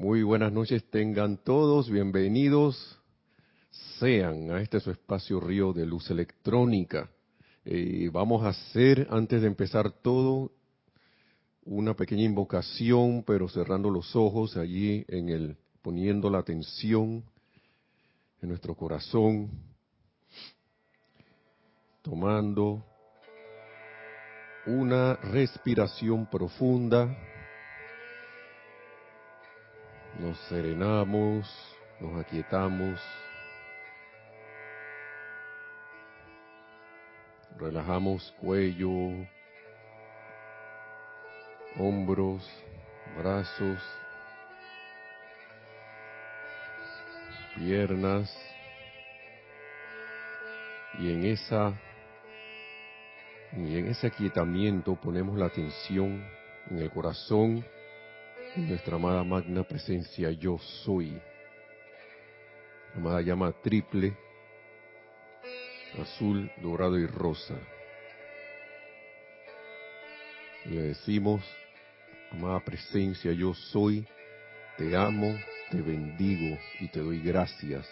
[0.00, 3.00] Muy buenas noches tengan todos, bienvenidos
[3.98, 7.10] sean a este su espacio Río de Luz Electrónica.
[7.64, 10.52] Eh, vamos a hacer, antes de empezar todo,
[11.64, 17.24] una pequeña invocación, pero cerrando los ojos allí en el, poniendo la atención
[18.40, 19.50] en nuestro corazón,
[22.02, 22.84] tomando
[24.64, 27.18] una respiración profunda,
[30.18, 31.48] nos serenamos,
[32.00, 33.00] nos aquietamos,
[37.56, 38.90] relajamos cuello,
[41.76, 42.48] hombros,
[43.16, 43.78] brazos,
[47.56, 48.36] piernas,
[50.98, 51.72] y en esa
[53.52, 56.22] y en ese aquietamiento ponemos la atención
[56.70, 57.64] en el corazón
[58.56, 61.20] nuestra amada magna presencia yo soy.
[62.94, 64.16] Amada llama triple,
[66.00, 67.54] azul, dorado y rosa.
[70.64, 71.42] Le decimos,
[72.30, 74.06] amada presencia yo soy,
[74.76, 75.38] te amo,
[75.70, 77.88] te bendigo y te doy gracias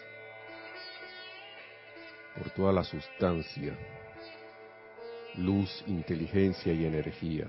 [2.36, 3.76] por toda la sustancia
[5.38, 7.46] luz, inteligencia y energía.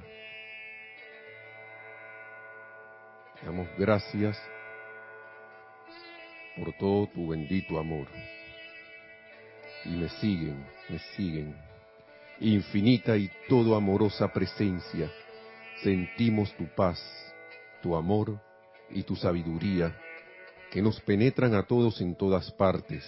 [3.48, 4.38] Damos gracias
[6.58, 8.06] por todo tu bendito amor.
[9.86, 11.56] Y me siguen, me siguen.
[12.42, 15.10] Infinita y todo amorosa presencia,
[15.82, 17.00] sentimos tu paz,
[17.82, 18.38] tu amor
[18.90, 19.96] y tu sabiduría
[20.70, 23.06] que nos penetran a todos en todas partes.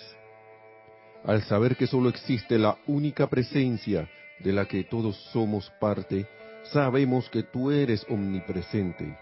[1.26, 6.26] Al saber que solo existe la única presencia de la que todos somos parte,
[6.72, 9.18] sabemos que tú eres omnipresente,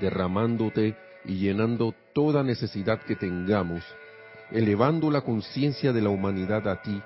[0.00, 3.82] derramándote y llenando toda necesidad que tengamos,
[4.50, 7.02] elevando la conciencia de la humanidad a ti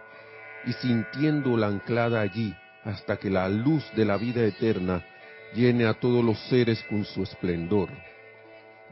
[0.67, 5.05] y sintiéndola anclada allí hasta que la luz de la vida eterna
[5.55, 7.89] llene a todos los seres con su esplendor,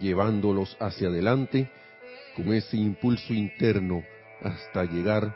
[0.00, 1.70] llevándolos hacia adelante
[2.36, 4.02] con ese impulso interno
[4.42, 5.34] hasta llegar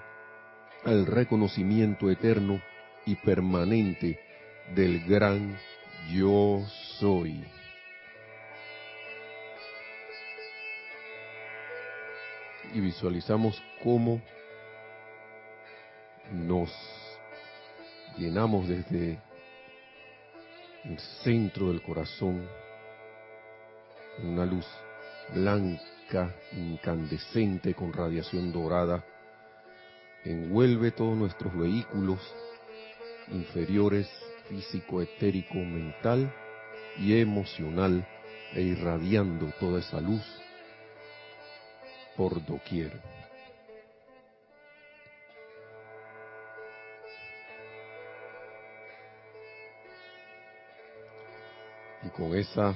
[0.84, 2.60] al reconocimiento eterno
[3.06, 4.18] y permanente
[4.74, 5.56] del gran
[6.12, 6.64] yo
[6.98, 7.44] soy.
[12.72, 14.20] Y visualizamos cómo
[16.32, 16.70] nos
[18.16, 19.18] llenamos desde
[20.84, 22.48] el centro del corazón
[24.22, 24.66] una luz
[25.34, 29.04] blanca, incandescente con radiación dorada,
[30.24, 32.20] envuelve todos nuestros vehículos
[33.28, 34.08] inferiores
[34.48, 36.32] físico, etérico, mental
[36.98, 38.06] y emocional
[38.54, 40.22] e irradiando toda esa luz
[42.16, 43.00] por doquier.
[52.04, 52.74] Y con esa,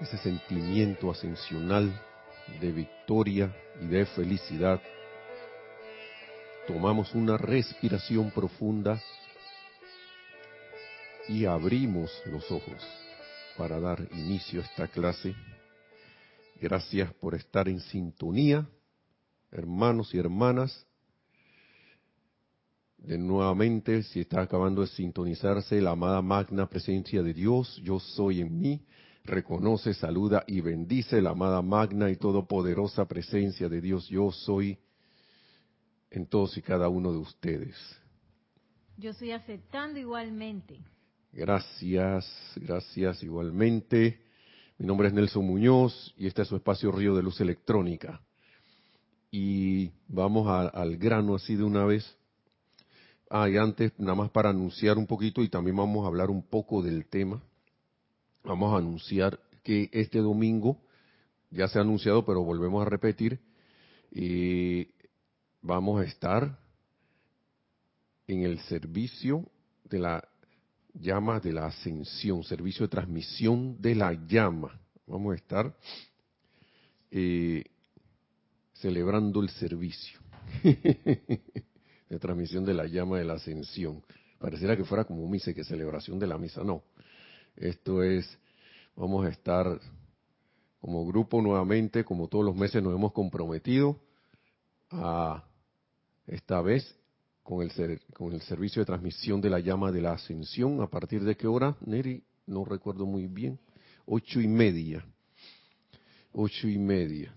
[0.00, 1.92] ese sentimiento ascensional
[2.60, 4.80] de victoria y de felicidad,
[6.66, 9.00] tomamos una respiración profunda
[11.28, 12.82] y abrimos los ojos
[13.56, 15.34] para dar inicio a esta clase.
[16.60, 18.66] Gracias por estar en sintonía,
[19.56, 20.86] hermanos y hermanas.
[22.98, 28.40] De nuevamente, si está acabando de sintonizarse la amada magna presencia de Dios, yo soy
[28.40, 28.84] en mí,
[29.24, 34.78] reconoce, saluda y bendice la amada magna y todopoderosa presencia de Dios, yo soy
[36.10, 37.76] en todos y cada uno de ustedes.
[38.96, 40.80] Yo estoy aceptando igualmente
[41.36, 44.22] Gracias, gracias igualmente.
[44.78, 48.22] Mi nombre es Nelson Muñoz y este es su espacio Río de Luz Electrónica.
[49.30, 52.16] Y vamos al grano así de una vez.
[53.28, 56.42] Ah, y antes, nada más para anunciar un poquito y también vamos a hablar un
[56.42, 57.42] poco del tema.
[58.44, 60.80] Vamos a anunciar que este domingo,
[61.50, 63.40] ya se ha anunciado, pero volvemos a repetir,
[65.60, 66.56] vamos a estar
[68.28, 69.44] en el servicio
[69.84, 70.28] de la
[70.94, 74.80] llama de la ascensión, servicio de transmisión de la llama.
[75.06, 75.76] Vamos a estar
[77.10, 77.64] eh,
[78.80, 80.18] celebrando el servicio
[80.62, 84.02] de transmisión de la llama de la ascensión.
[84.38, 86.62] Pareciera que fuera como misa, que celebración de la misa.
[86.62, 86.82] No,
[87.56, 88.38] esto es,
[88.94, 89.80] vamos a estar
[90.80, 93.98] como grupo nuevamente, como todos los meses nos hemos comprometido
[94.90, 95.44] a
[96.26, 96.96] esta vez
[97.42, 100.80] con el, con el servicio de transmisión de la llama de la ascensión.
[100.82, 102.22] ¿A partir de qué hora, Neri?
[102.46, 103.58] No recuerdo muy bien.
[104.04, 105.04] Ocho y media.
[106.32, 107.34] ocho y media.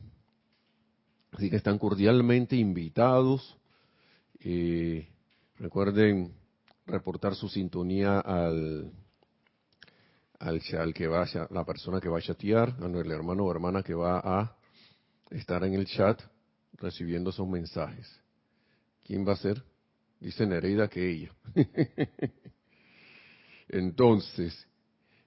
[1.32, 3.58] Así que están cordialmente invitados.
[4.40, 5.08] Eh,
[5.58, 6.34] recuerden
[6.86, 8.92] reportar su sintonía al,
[10.40, 13.94] al, que vaya, la persona que va a chatear, a el hermano o hermana que
[13.94, 14.56] va a
[15.30, 16.22] estar en el chat
[16.74, 18.10] recibiendo esos mensajes.
[19.04, 19.64] ¿Quién va a ser?
[20.20, 21.32] Dice Nereida que ella.
[23.70, 24.68] Entonces,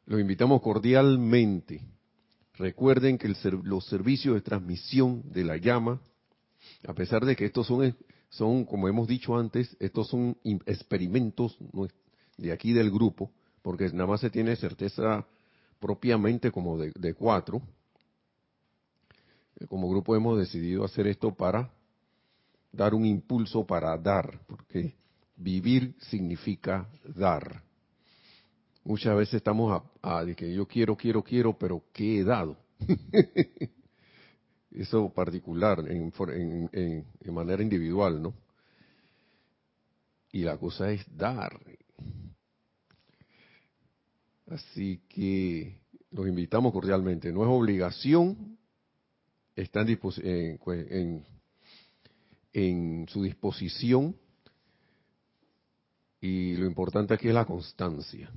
[0.07, 1.81] los invitamos cordialmente.
[2.55, 3.33] Recuerden que
[3.63, 6.01] los servicios de transmisión de la llama,
[6.87, 7.97] a pesar de que estos son,
[8.29, 11.57] son, como hemos dicho antes, estos son experimentos
[12.37, 13.31] de aquí del grupo,
[13.63, 15.27] porque nada más se tiene certeza
[15.81, 17.63] propiamente como de, de cuatro.
[19.69, 21.71] Como grupo hemos decidido hacer esto para
[22.73, 24.95] dar un impulso para dar, porque
[25.37, 27.63] vivir significa dar.
[28.85, 32.57] Muchas veces estamos a, de que yo quiero, quiero, quiero, pero ¿qué he dado?
[34.73, 36.13] Eso particular, en,
[36.73, 38.35] en, en, manera individual, ¿no?
[40.33, 41.61] Y la cosa es dar.
[44.49, 45.79] Así que
[46.11, 47.33] los invitamos cordialmente.
[47.33, 48.59] No es obligación,
[49.55, 51.25] está en, en,
[52.53, 54.17] en su disposición
[56.21, 58.29] y lo importante aquí es la constancia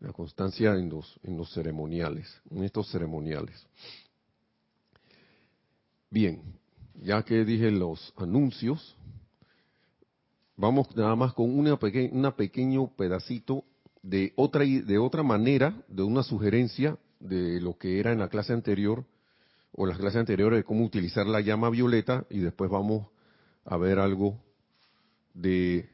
[0.00, 3.66] la constancia en los, en los ceremoniales, en estos ceremoniales.
[6.10, 6.42] Bien,
[6.94, 8.96] ya que dije los anuncios,
[10.56, 11.78] vamos nada más con una
[12.12, 13.64] una pequeño pedacito
[14.02, 18.52] de otra, de otra manera, de una sugerencia de lo que era en la clase
[18.52, 19.04] anterior,
[19.72, 23.08] o las clases anteriores de cómo utilizar la llama violeta, y después vamos
[23.64, 24.38] a ver algo
[25.34, 25.88] de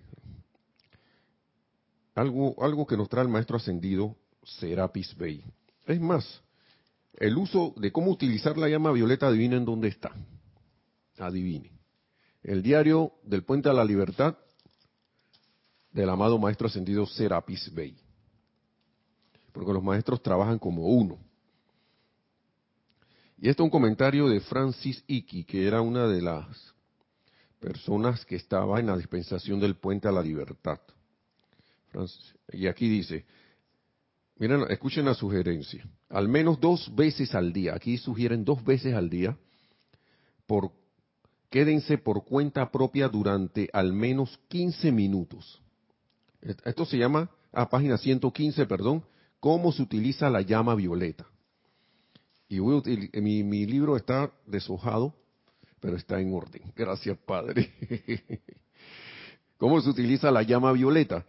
[2.14, 5.44] algo, algo que nos trae el maestro ascendido Serapis Bey.
[5.87, 6.43] Es más,
[7.14, 10.12] el uso de cómo utilizar la llama violeta, adivinen dónde está.
[11.19, 11.70] Adivine.
[12.43, 14.37] El diario del Puente a la Libertad
[15.93, 17.97] del amado maestro ascendido Serapis Bey.
[19.53, 21.19] Porque los maestros trabajan como uno.
[23.38, 26.75] Y este es un comentario de Francis Iki, que era una de las
[27.61, 30.81] personas que estaba en la dispensación del Puente a la Libertad.
[32.53, 33.25] Y aquí dice,
[34.37, 39.11] miren, escuchen la sugerencia, al menos dos veces al día, aquí sugieren dos veces al
[39.11, 39.37] día,
[40.47, 40.73] por,
[41.50, 45.61] quédense por cuenta propia durante al menos 15 minutos.
[46.41, 49.05] Esto se llama, a página 115, perdón,
[49.39, 51.27] cómo se utiliza la llama violeta.
[52.49, 55.15] Y mi, mi libro está deshojado,
[55.81, 56.62] pero está en orden.
[56.77, 57.73] Gracias, Padre.
[59.56, 61.25] ¿Cómo se utiliza la llama violeta?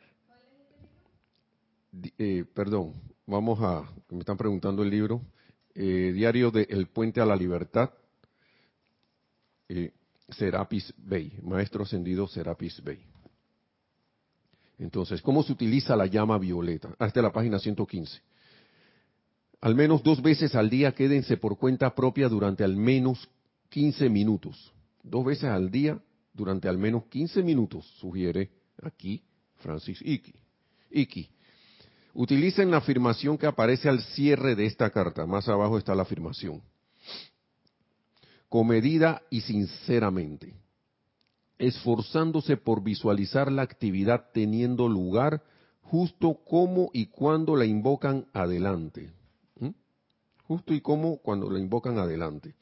[2.17, 2.93] Eh, perdón,
[3.27, 5.21] vamos a, me están preguntando el libro,
[5.75, 7.91] eh, Diario de El Puente a la Libertad,
[9.69, 9.91] eh,
[10.29, 12.99] Serapis Bey, Maestro Ascendido Serapis Bey.
[14.79, 16.95] Entonces, ¿cómo se utiliza la llama violeta?
[16.97, 18.21] Hasta ah, la página 115.
[19.61, 23.29] Al menos dos veces al día quédense por cuenta propia durante al menos
[23.69, 24.73] 15 minutos.
[25.03, 26.01] Dos veces al día
[26.33, 28.49] durante al menos 15 minutos, sugiere
[28.81, 29.23] aquí
[29.57, 30.33] Francis Iki.
[30.89, 31.29] Iki.
[32.13, 35.25] Utilicen la afirmación que aparece al cierre de esta carta.
[35.25, 36.61] Más abajo está la afirmación.
[38.49, 40.53] Comedida y sinceramente,
[41.57, 45.41] esforzándose por visualizar la actividad teniendo lugar
[45.81, 49.11] justo como y cuando la invocan adelante.
[49.59, 49.69] ¿Mm?
[50.43, 52.53] Justo y como cuando la invocan adelante.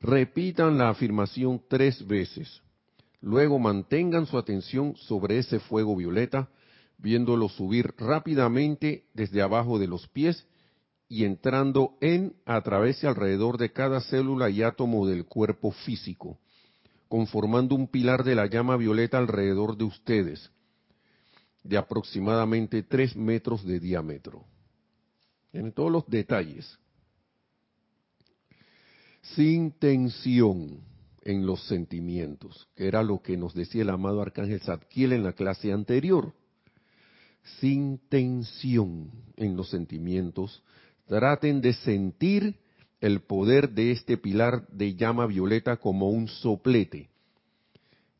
[0.00, 2.62] Repitan la afirmación tres veces.
[3.20, 6.48] Luego mantengan su atención sobre ese fuego violeta
[7.02, 10.46] viéndolo subir rápidamente desde abajo de los pies
[11.08, 16.38] y entrando en, a través y alrededor de cada célula y átomo del cuerpo físico,
[17.08, 20.50] conformando un pilar de la llama violeta alrededor de ustedes,
[21.64, 24.44] de aproximadamente tres metros de diámetro.
[25.52, 26.78] En todos los detalles.
[29.22, 30.80] Sin tensión
[31.22, 35.32] en los sentimientos, que era lo que nos decía el amado Arcángel Zadkiel en la
[35.32, 36.34] clase anterior
[37.60, 40.62] sin tensión en los sentimientos,
[41.06, 42.56] traten de sentir
[43.00, 47.08] el poder de este pilar de llama violeta como un soplete,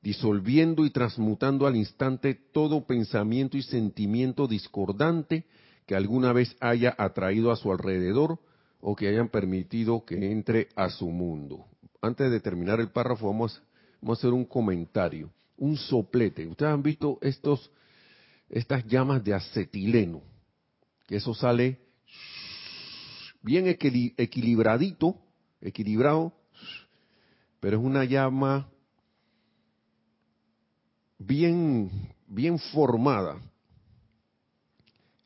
[0.02, 5.44] disolviendo y transmutando al instante todo pensamiento y sentimiento discordante
[5.86, 8.38] que alguna vez haya atraído a su alrededor
[8.80, 11.66] o que hayan permitido que entre a su mundo.
[12.00, 13.62] Antes de terminar el párrafo vamos,
[14.02, 16.46] a hacer un comentario, un soplete.
[16.46, 17.70] Ustedes han visto estos
[18.50, 20.22] estas llamas de acetileno,
[21.06, 21.80] que eso sale
[23.42, 25.16] bien equilibradito
[25.60, 26.32] equilibrado,
[27.60, 28.68] pero es una llama
[31.18, 31.90] bien,
[32.26, 33.40] bien formada.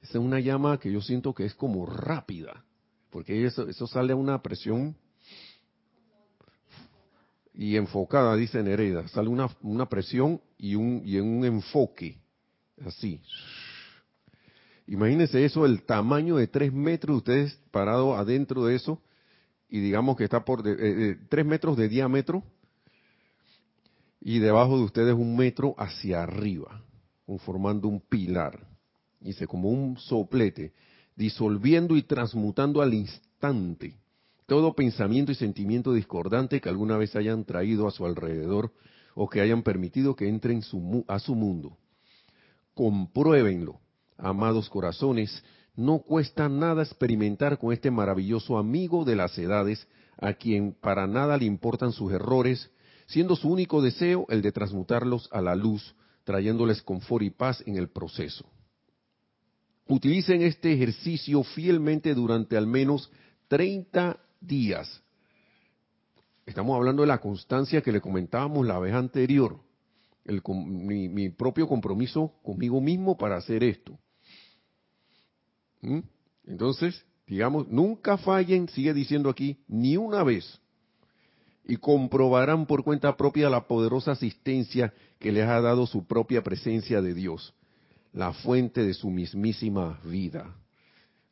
[0.03, 2.65] es una llama que yo siento que es como rápida,
[3.11, 4.97] porque eso, sale a una presión
[7.55, 12.19] y enfocada, dice Nereida, sale una, una presión y un, y un enfoque,
[12.85, 13.21] así.
[14.87, 19.01] Imagínense eso, el tamaño de tres metros, ustedes parados adentro de eso,
[19.69, 22.43] y digamos que está por de, tres metros de diámetro,
[24.21, 26.83] y debajo de ustedes un metro hacia arriba,
[27.27, 28.67] conformando un pilar.
[29.21, 30.73] Dice, como un soplete,
[31.17, 33.97] disolviendo y transmutando al instante
[34.47, 38.73] todo pensamiento y sentimiento discordante que alguna vez hayan traído a su alrededor
[39.15, 40.63] o que hayan permitido que entren
[41.09, 41.79] a su mundo.
[42.75, 43.81] Compruébenlo,
[44.19, 45.43] amados corazones,
[45.77, 49.87] no cuesta nada experimentar con este maravilloso amigo de las edades,
[50.19, 52.71] a quien para nada le importan sus errores,
[53.07, 57.77] siendo su único deseo el de transmutarlos a la luz, trayéndoles confort y paz en
[57.77, 58.45] el proceso.
[59.87, 63.11] Utilicen este ejercicio fielmente durante al menos
[63.49, 65.03] 30 días.
[66.47, 69.61] Estamos hablando de la constancia que le comentábamos la vez anterior,
[70.25, 73.99] el, mi, propio compromiso conmigo mismo para hacer esto.
[75.83, 76.01] ¿Mm?
[76.47, 80.61] Entonces, digamos, nunca fallen, sigue diciendo aquí, ni una vez
[81.67, 87.01] y comprobarán por cuenta propia la poderosa asistencia que les ha dado su propia presencia
[87.01, 87.55] de Dios,
[88.13, 90.55] la fuente de su mismísima vida.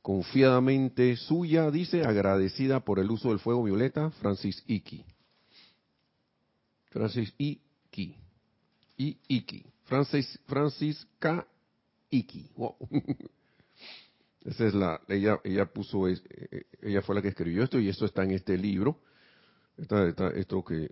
[0.01, 5.05] Confiadamente suya, dice, agradecida por el uso del fuego violeta, Francis Iki.
[6.91, 8.22] Francis Iki.
[8.97, 9.65] I Iki.
[9.85, 11.47] Francis, Francis K.
[12.11, 12.51] Iki.
[14.45, 16.21] Esa es la, ella, ella puso, eh,
[16.81, 18.99] ella fue la que escribió esto y esto está en este libro
[19.77, 20.91] esto que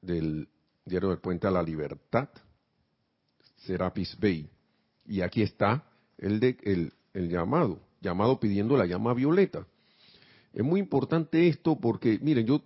[0.00, 0.48] del
[0.84, 2.28] diario del Puente a la Libertad,
[3.56, 4.48] Serapis Bay.
[5.06, 5.84] Y aquí está
[6.18, 9.66] el, de, el, el llamado, llamado pidiendo la llama violeta.
[10.52, 12.62] Es muy importante esto porque, miren, yo,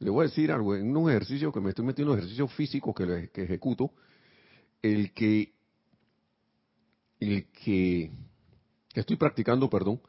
[0.00, 2.94] le voy a decir algo, en un ejercicio que me estoy metiendo, en ejercicio físico
[2.94, 3.92] que, que ejecuto,
[4.80, 5.52] el que,
[7.20, 8.10] el que,
[8.92, 10.00] que estoy practicando, perdón,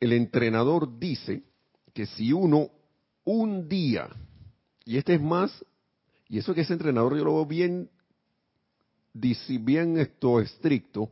[0.00, 1.42] el entrenador dice
[1.94, 2.70] que si uno
[3.24, 4.08] un día,
[4.84, 5.64] y este es más,
[6.28, 7.90] y eso que ese entrenador yo lo veo bien,
[9.14, 11.10] bien esto estricto,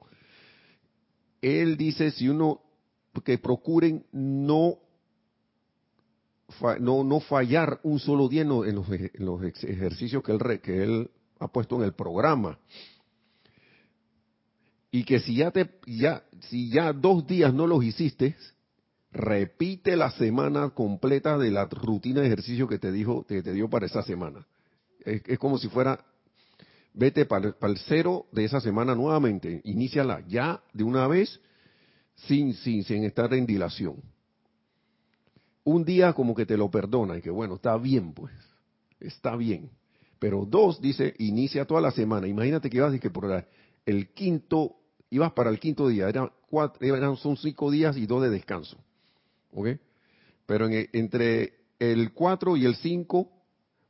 [1.40, 2.60] él dice si uno
[3.24, 4.78] que procuren no
[6.80, 11.48] no, no fallar un solo día en los, los ejercicios que él, que él ha
[11.48, 12.58] puesto en el programa.
[14.90, 18.36] Y que si ya te, ya, si ya dos días no los hiciste,
[19.12, 23.68] repite la semana completa de la rutina de ejercicio que te dijo, que te dio
[23.68, 24.46] para esa semana.
[25.04, 26.04] Es, como si fuera,
[26.94, 31.40] vete para, el cero de esa semana nuevamente, iníciala ya de una vez,
[32.14, 33.96] sin, sin, sin estar en dilación.
[35.66, 38.32] Un día como que te lo perdona y que bueno, está bien pues,
[39.00, 39.68] está bien.
[40.20, 42.28] Pero dos, dice, inicia toda la semana.
[42.28, 43.44] Imagínate que ibas y que por
[43.84, 44.76] el quinto,
[45.10, 48.78] ibas para el quinto día, eran cuatro, eran, son cinco días y dos de descanso.
[49.52, 49.70] ¿ok?
[50.46, 53.28] Pero entre el 4 y el 5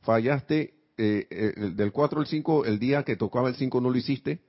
[0.01, 3.99] fallaste, eh, eh del 4 al 5, el día que tocaba el 5 no lo
[3.99, 4.41] hiciste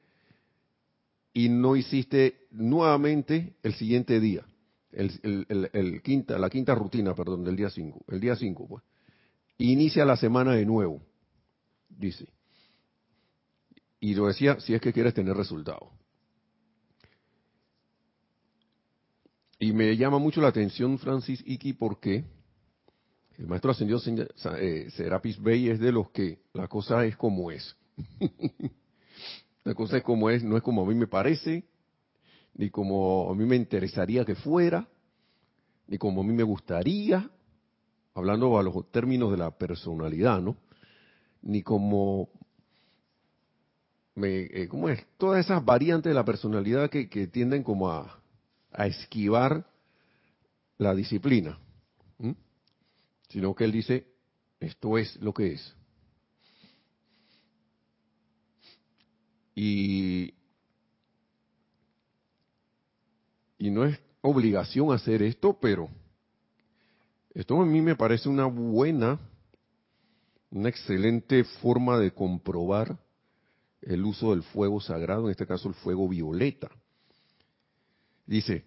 [1.34, 4.46] y no hiciste nuevamente el siguiente día,
[4.92, 8.84] el, quinta, la quinta rutina, perdón, del día 5, el día 5, pues.
[9.60, 11.02] Inicia la semana de nuevo,
[11.90, 12.28] dice.
[14.00, 15.90] Y lo decía, si es que quieres tener resultados.
[19.60, 22.24] Y me llama mucho la atención Francis Iki porque
[23.38, 24.00] el maestro ascendido
[24.60, 27.76] eh, Serapis Bey es de los que la cosa es como es.
[29.64, 31.64] la cosa es como es, no es como a mí me parece,
[32.58, 34.88] ni como a mí me interesaría que fuera,
[35.88, 37.30] ni como a mí me gustaría,
[38.14, 40.58] hablando a los términos de la personalidad, ¿no?
[41.42, 42.30] Ni como
[44.16, 45.06] me, eh, ¿cómo es?
[45.18, 48.20] Todas esas variantes de la personalidad que tienden como a,
[48.72, 49.66] a esquivar
[50.78, 51.58] la disciplina,
[53.30, 54.08] sino que él dice,
[54.60, 55.76] esto es lo que es.
[59.56, 60.36] Y,
[63.58, 65.90] y no es obligación hacer esto, pero
[67.34, 69.20] esto a mí me parece una buena,
[70.52, 72.98] una excelente forma de comprobar
[73.82, 76.70] el uso del fuego sagrado, en este caso el fuego violeta.
[78.26, 78.66] Dice,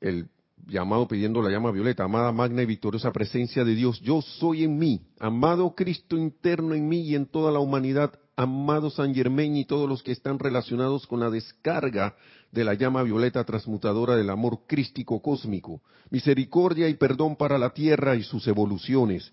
[0.00, 0.28] el,
[0.66, 4.78] llamado pidiendo la llama violeta, amada magna y victoriosa presencia de Dios, yo soy en
[4.78, 9.64] mí, amado Cristo interno en mí y en toda la humanidad, amado San Germain y
[9.64, 12.16] todos los que están relacionados con la descarga
[12.52, 18.16] de la llama violeta transmutadora del amor crístico cósmico, misericordia y perdón para la tierra
[18.16, 19.32] y sus evoluciones,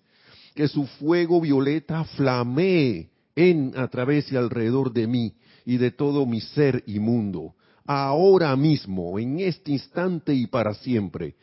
[0.53, 5.33] que su fuego violeta flamee en, a través y alrededor de mí
[5.65, 7.55] y de todo mi ser inmundo,
[7.85, 11.35] ahora mismo, en este instante y para siempre.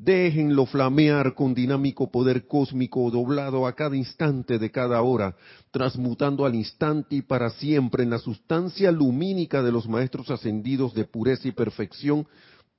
[0.00, 5.34] Déjenlo flamear con dinámico poder cósmico doblado a cada instante de cada hora,
[5.72, 11.04] transmutando al instante y para siempre en la sustancia lumínica de los maestros ascendidos de
[11.04, 12.28] pureza y perfección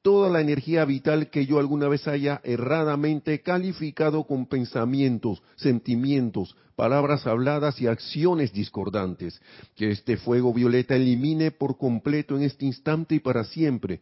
[0.01, 7.27] toda la energía vital que yo alguna vez haya erradamente calificado con pensamientos, sentimientos, palabras
[7.27, 9.41] habladas y acciones discordantes.
[9.75, 13.99] Que este fuego violeta elimine por completo en este instante y para siempre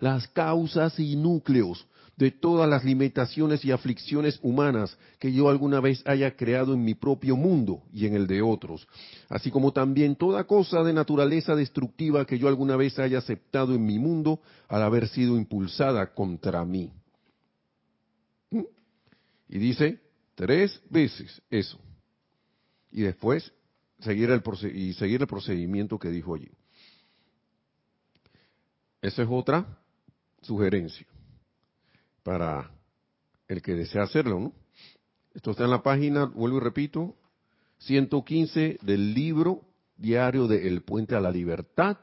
[0.00, 6.02] las causas y núcleos de todas las limitaciones y aflicciones humanas que yo alguna vez
[6.06, 8.88] haya creado en mi propio mundo y en el de otros,
[9.28, 13.84] así como también toda cosa de naturaleza destructiva que yo alguna vez haya aceptado en
[13.84, 16.90] mi mundo al haber sido impulsada contra mí.
[18.50, 18.62] ¿Mm?
[19.50, 20.00] Y dice
[20.34, 21.78] tres veces eso.
[22.90, 23.52] Y después
[24.00, 24.42] seguir el,
[24.74, 26.50] y seguir el procedimiento que dijo allí.
[29.02, 29.66] Esa es otra
[30.40, 31.06] sugerencia
[32.26, 32.68] para
[33.46, 34.52] el que desea hacerlo, ¿no?
[35.32, 37.14] Esto está en la página, vuelvo y repito,
[37.78, 39.62] 115 del libro
[39.96, 41.98] diario de El Puente a la Libertad,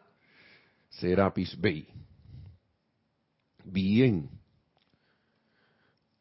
[0.92, 1.86] Serapis Bay.
[3.66, 4.30] Bien,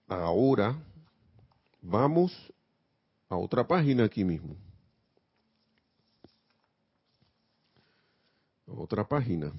[0.09, 0.77] ahora
[1.81, 2.37] vamos
[3.29, 4.57] a otra página aquí mismo.
[8.67, 9.53] otra página.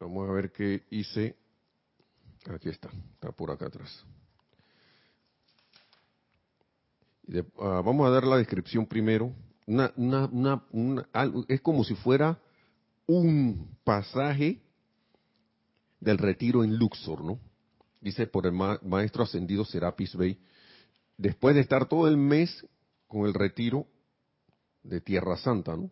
[0.00, 1.36] Vamos a ver qué hice
[2.54, 4.04] Aquí está, está por acá atrás.
[7.58, 9.34] Ah, vamos a dar la descripción primero.
[9.66, 11.08] Una, una, una,
[11.48, 12.38] es como si fuera
[13.06, 14.60] un pasaje
[15.98, 17.40] del retiro en Luxor, ¿no?
[18.00, 20.38] Dice por el maestro ascendido Serapis Bey,
[21.16, 22.64] después de estar todo el mes
[23.08, 23.86] con el retiro
[24.84, 25.90] de Tierra Santa, ¿no?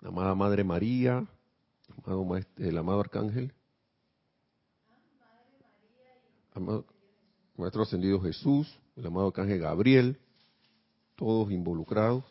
[0.00, 1.26] Amada Madre María,
[2.56, 3.52] el amado Arcángel,
[7.56, 10.18] Maestro Ascendido Jesús, el amado Arcángel Gabriel,
[11.16, 12.24] todos involucrados,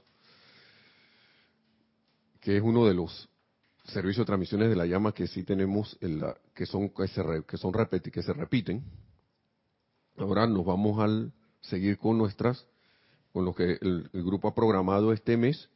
[2.40, 3.30] que es uno de los
[3.86, 5.98] servicios de transmisiones de la llama que sí tenemos,
[6.54, 8.84] que son que se, que son que se repiten.
[10.18, 12.66] Ahora nos vamos al seguir con nuestras,
[13.34, 15.70] con lo que el grupo ha programado este mes,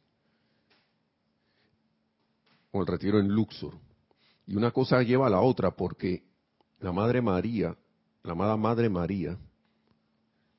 [2.70, 3.74] con el retiro en Luxor.
[4.46, 6.24] Y una cosa lleva a la otra, porque
[6.80, 7.76] la Madre María
[8.22, 9.36] la amada Madre María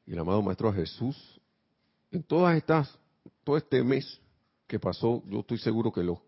[0.05, 1.41] y el amado Maestro Jesús,
[2.11, 2.99] en todas estas,
[3.43, 4.19] todo este mes
[4.67, 6.19] que pasó, yo estoy seguro que los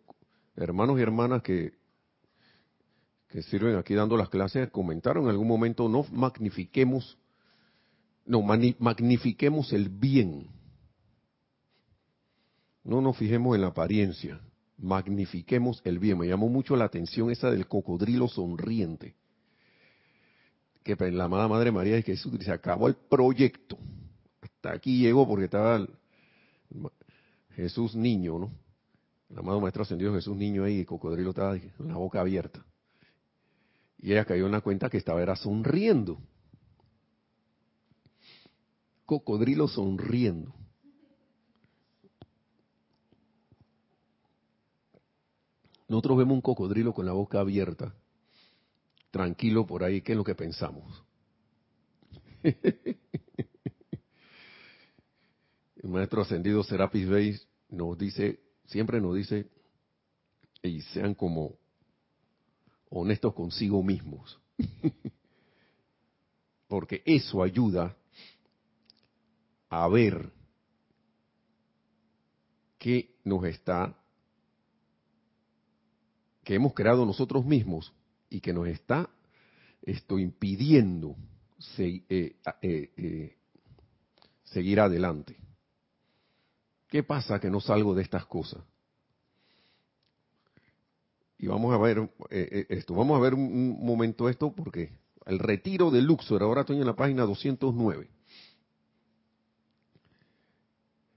[0.55, 1.73] hermanos y hermanas que,
[3.27, 7.17] que sirven aquí dando las clases comentaron en algún momento, no magnifiquemos,
[8.25, 10.49] no, magnifiquemos el bien.
[12.83, 14.39] No nos fijemos en la apariencia,
[14.77, 16.19] magnifiquemos el bien.
[16.19, 19.15] Me llamó mucho la atención esa del cocodrilo sonriente
[20.85, 23.75] que la amada Madre María de Jesús se acabó el proyecto.
[24.39, 25.83] Hasta aquí llegó porque estaba
[27.55, 28.51] Jesús niño, ¿no?
[29.31, 32.63] El amado Maestro Ascendido Jesús niño ahí, el cocodrilo estaba con la boca abierta.
[33.97, 36.19] Y ella cayó en la cuenta que estaba sonriendo.
[39.07, 40.53] Cocodrilo sonriendo.
[45.87, 47.95] Nosotros vemos un cocodrilo con la boca abierta
[49.15, 51.01] tranquilo por ahí, ¿qué es lo que pensamos?
[52.43, 52.99] El
[55.89, 59.49] maestro ascendido Serapis Bey nos dice, siempre nos dice,
[60.61, 61.55] y sean como
[62.89, 64.37] honestos consigo mismos.
[66.67, 67.95] Porque eso ayuda
[69.69, 70.29] a ver
[72.77, 73.97] qué nos está,
[76.43, 77.93] que hemos creado nosotros mismos
[78.35, 79.09] y que nos está
[79.81, 81.15] esto impidiendo
[81.77, 83.37] eh, eh, eh,
[84.43, 85.37] seguir adelante.
[86.89, 88.61] ¿Qué pasa que no salgo de estas cosas?
[91.37, 94.91] Y vamos a ver esto, vamos a ver un, momento esto porque
[95.25, 98.09] el retiro de Luxor, ahora estoy en la página 209.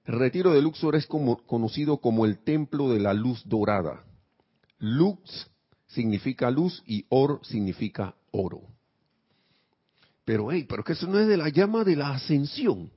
[0.04, 4.04] El retiro de Luxor es como, conocido como el templo de la luz dorada.
[4.78, 5.50] Lux
[5.88, 8.62] significa luz y or significa oro.
[10.24, 12.90] Pero, hey, pero que eso no es de la llama de la ascensión.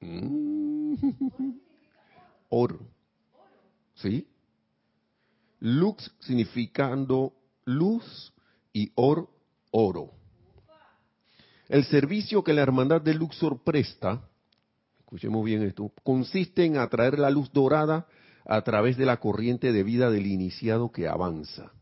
[0.00, 0.94] Mm.
[2.48, 2.80] Oro.
[3.94, 4.26] ¿Sí?
[5.60, 7.32] Lux significando
[7.64, 8.32] luz
[8.72, 9.28] y or,
[9.70, 10.12] oro.
[11.68, 14.20] El servicio que la hermandad de Luxor presta,
[14.98, 18.08] escuchemos bien esto, consiste en atraer la luz dorada
[18.44, 21.72] a través de la corriente de vida del iniciado que avanza,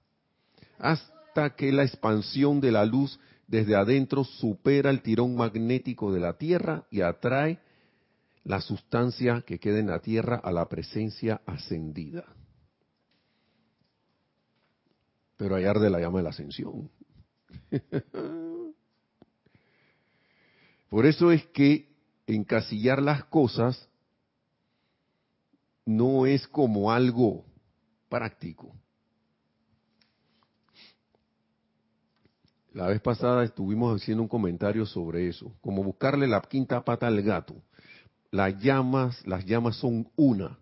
[0.78, 6.34] hasta que la expansión de la luz desde adentro supera el tirón magnético de la
[6.34, 7.58] Tierra y atrae
[8.44, 12.24] la sustancia que queda en la Tierra a la presencia ascendida.
[15.36, 16.90] Pero hay arde la llama de la ascensión.
[20.90, 21.88] Por eso es que
[22.26, 23.88] encasillar las cosas
[25.88, 27.46] no es como algo
[28.10, 28.76] práctico.
[32.74, 37.22] La vez pasada estuvimos haciendo un comentario sobre eso, como buscarle la quinta pata al
[37.22, 37.54] gato.
[38.30, 40.58] Las llamas, las llamas son una,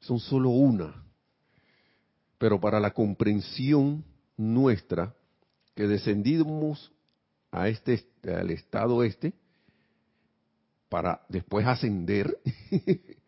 [0.00, 1.00] son solo una.
[2.36, 4.04] Pero para la comprensión
[4.36, 5.14] nuestra,
[5.76, 6.90] que descendimos
[7.52, 9.32] a este, al estado este,
[10.88, 12.36] para después ascender,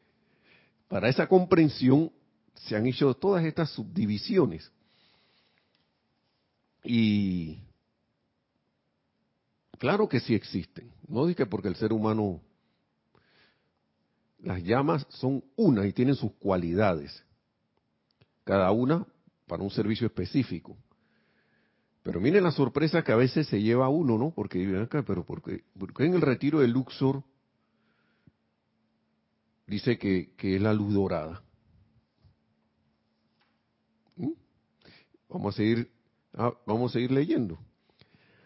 [0.92, 2.12] para esa comprensión
[2.54, 4.70] se han hecho todas estas subdivisiones.
[6.84, 7.60] Y
[9.78, 10.92] claro que sí existen.
[11.08, 12.42] No dije porque el ser humano,
[14.40, 17.24] las llamas son una y tienen sus cualidades
[18.44, 19.06] cada una
[19.46, 20.76] para un servicio específico.
[22.02, 24.30] Pero miren la sorpresa que a veces se lleva uno, ¿no?
[24.34, 24.58] Porque
[25.06, 27.24] pero porque, porque en el retiro de Luxor
[29.72, 31.42] dice que, que es la luz dorada.
[34.16, 34.32] ¿Mm?
[35.28, 35.90] Vamos a seguir,
[36.34, 37.58] ah, vamos a leyendo.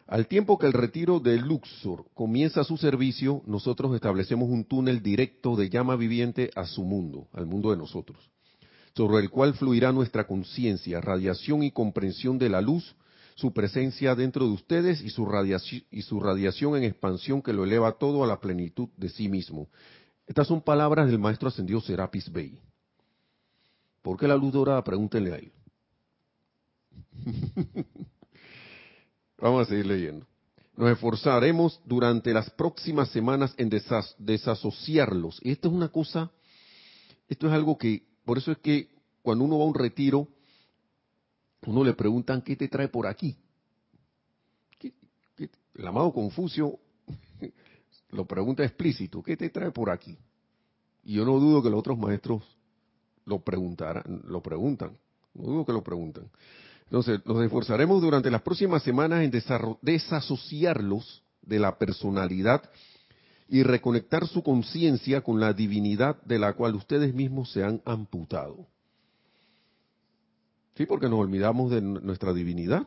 [0.06, 5.56] Al tiempo que el retiro de Luxor comienza su servicio, nosotros establecemos un túnel directo
[5.56, 8.30] de llama viviente a su mundo, al mundo de nosotros
[8.96, 12.96] sobre el cual fluirá nuestra conciencia, radiación y comprensión de la luz,
[13.34, 15.28] su presencia dentro de ustedes y su,
[15.90, 19.68] y su radiación en expansión que lo eleva todo a la plenitud de sí mismo.
[20.26, 22.60] Estas son palabras del maestro ascendido Serapis Bey.
[24.02, 24.82] ¿Por qué la luz dorada?
[24.82, 25.52] Pregúntenle a él.
[29.38, 30.26] Vamos a seguir leyendo.
[30.76, 35.40] Nos esforzaremos durante las próximas semanas en desasociarlos.
[35.42, 36.30] Y esto es una cosa,
[37.28, 38.90] esto es algo que por eso es que
[39.22, 40.28] cuando uno va a un retiro,
[41.66, 43.36] uno le preguntan, ¿qué te trae por aquí?
[45.74, 46.78] El amado Confucio
[48.10, 50.16] lo pregunta explícito, ¿qué te trae por aquí?
[51.04, 52.42] Y yo no dudo que los otros maestros
[53.24, 54.96] lo preguntaran, lo preguntan,
[55.34, 56.30] no dudo que lo preguntan.
[56.84, 59.32] Entonces, nos esforzaremos durante las próximas semanas en
[59.82, 62.62] desasociarlos de la personalidad
[63.48, 68.66] y reconectar su conciencia con la divinidad de la cual ustedes mismos se han amputado.
[70.76, 72.86] Sí, porque nos olvidamos de nuestra divinidad.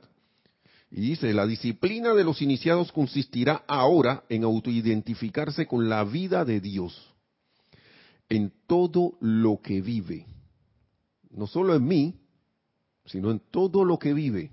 [0.92, 6.60] Y dice, la disciplina de los iniciados consistirá ahora en autoidentificarse con la vida de
[6.60, 7.14] Dios,
[8.28, 10.26] en todo lo que vive.
[11.30, 12.16] No solo en mí,
[13.06, 14.52] sino en todo lo que vive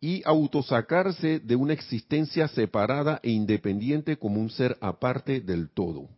[0.00, 6.08] y autosacarse de una existencia separada e independiente como un ser aparte del todo.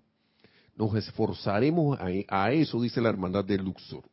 [0.77, 4.05] Nos esforzaremos a, eso, dice la hermandad de Luxor.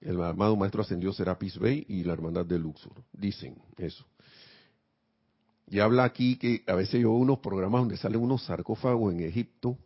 [0.00, 3.02] El amado maestro ascendió Serapis Bey y la hermandad de Luxor.
[3.12, 4.04] Dicen eso.
[5.66, 9.20] Y habla aquí que a veces yo veo unos programas donde salen unos sarcófagos en
[9.20, 9.76] Egipto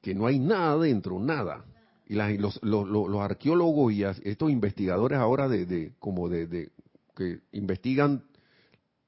[0.00, 1.64] que no hay nada dentro, nada
[2.12, 2.60] y, los,
[3.20, 6.70] arqueólogos y estos investigadores ahora de, como de,
[7.16, 8.22] que investigan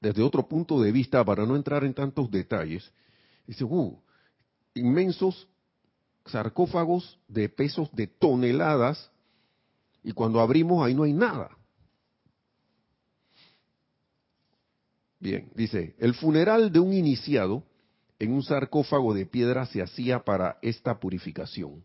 [0.00, 2.90] desde otro punto de vista para no entrar en tantos detalles,
[3.46, 3.98] dicen, uh,
[4.74, 5.48] inmensos
[6.26, 9.10] sarcófagos de pesos de toneladas
[10.04, 11.50] y cuando abrimos ahí no hay nada.
[15.18, 17.64] Bien, dice, el funeral de un iniciado
[18.18, 21.82] en un sarcófago de piedra se hacía para esta purificación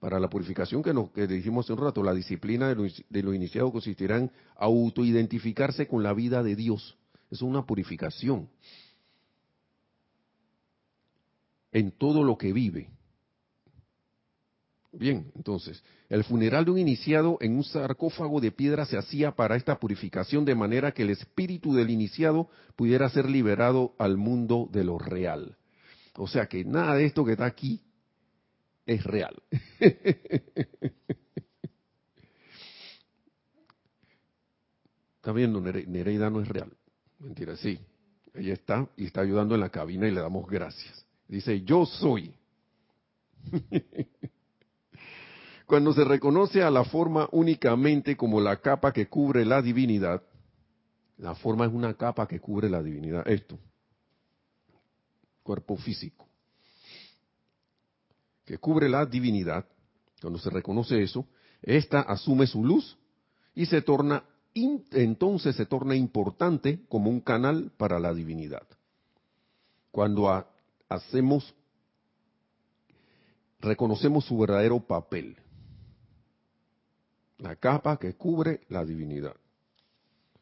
[0.00, 3.70] para la purificación que, nos, dijimos hace un rato, la disciplina de lo, de iniciado
[3.70, 6.96] consistirá en autoidentificarse con la vida de Dios.
[7.30, 8.48] Es una purificación
[11.70, 12.90] en todo lo que vive.
[14.92, 19.54] Bien, entonces, el funeral de un iniciado en un sarcófago de piedra se hacía para
[19.54, 24.82] esta purificación de manera que el espíritu del iniciado pudiera ser liberado al mundo de
[24.82, 25.56] lo real.
[26.16, 27.80] O sea que nada de esto que está aquí
[28.84, 29.40] es real.
[35.16, 36.72] está viendo, Nereida no es real.
[37.20, 37.78] Mentira, sí.
[38.34, 41.06] Ella está y está ayudando en la cabina y le damos gracias.
[41.28, 42.34] Dice, yo soy.
[45.70, 50.20] Cuando se reconoce a la forma únicamente como la capa que cubre la divinidad,
[51.16, 53.22] la forma es una capa que cubre la divinidad.
[53.28, 53.56] Esto,
[55.44, 56.26] cuerpo físico,
[58.44, 59.64] que cubre la divinidad.
[60.20, 61.24] Cuando se reconoce eso,
[61.62, 62.98] esta asume su luz
[63.54, 68.66] y se torna entonces se torna importante como un canal para la divinidad.
[69.92, 70.44] Cuando
[70.88, 71.54] hacemos,
[73.60, 75.36] reconocemos su verdadero papel,
[77.40, 79.36] la capa que cubre la divinidad.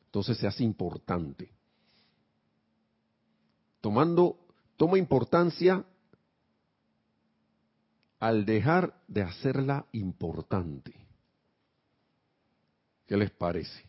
[0.06, 1.50] Entonces se hace importante.
[3.80, 4.38] Tomando,
[4.76, 5.84] toma importancia
[8.18, 10.94] al dejar de hacerla importante.
[13.06, 13.84] ¿Qué les parece?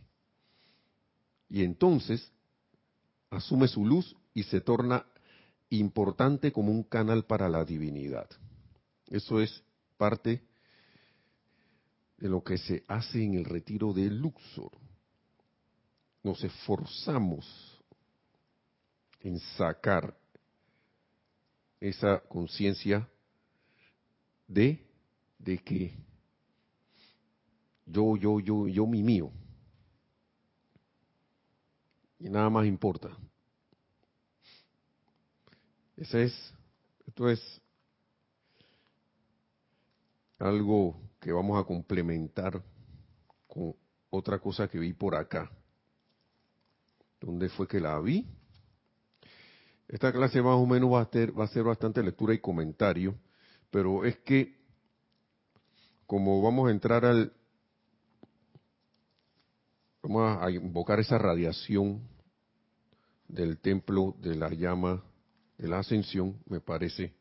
[1.49, 2.31] Y entonces
[3.31, 5.05] asume su luz y se torna
[5.69, 8.29] importante como un canal para la divinidad.
[9.07, 9.63] Eso es
[9.97, 10.41] parte
[12.19, 14.71] de lo que se hace en el retiro de Luxor.
[16.21, 17.81] Nos esforzamos
[19.21, 20.17] en sacar
[21.79, 23.09] esa conciencia
[24.47, 24.85] de,
[25.37, 25.93] de que
[27.85, 29.31] yo, yo, yo, yo, mi mío,
[32.19, 33.15] y nada más importa.
[35.95, 36.53] Ese es,
[37.07, 37.61] esto es
[40.37, 42.63] algo que vamos a complementar
[43.47, 43.75] con
[44.09, 45.51] otra cosa que vi por acá.
[47.19, 48.27] ¿Dónde fue que la vi?
[49.87, 53.15] Esta clase más o menos va a, ser, va a ser bastante lectura y comentario,
[53.71, 54.57] pero es que
[56.05, 57.33] como vamos a entrar al
[60.01, 62.07] Vamos a invocar esa radiación
[63.27, 65.03] del templo de la llama
[65.57, 67.13] de la ascensión, me parece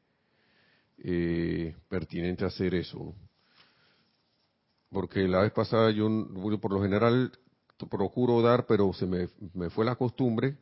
[0.99, 3.17] eh, pertinente hacer eso.
[4.91, 6.09] Porque la vez pasada yo,
[6.61, 7.33] por lo general,
[7.91, 10.57] procuro dar, pero se me, me fue la costumbre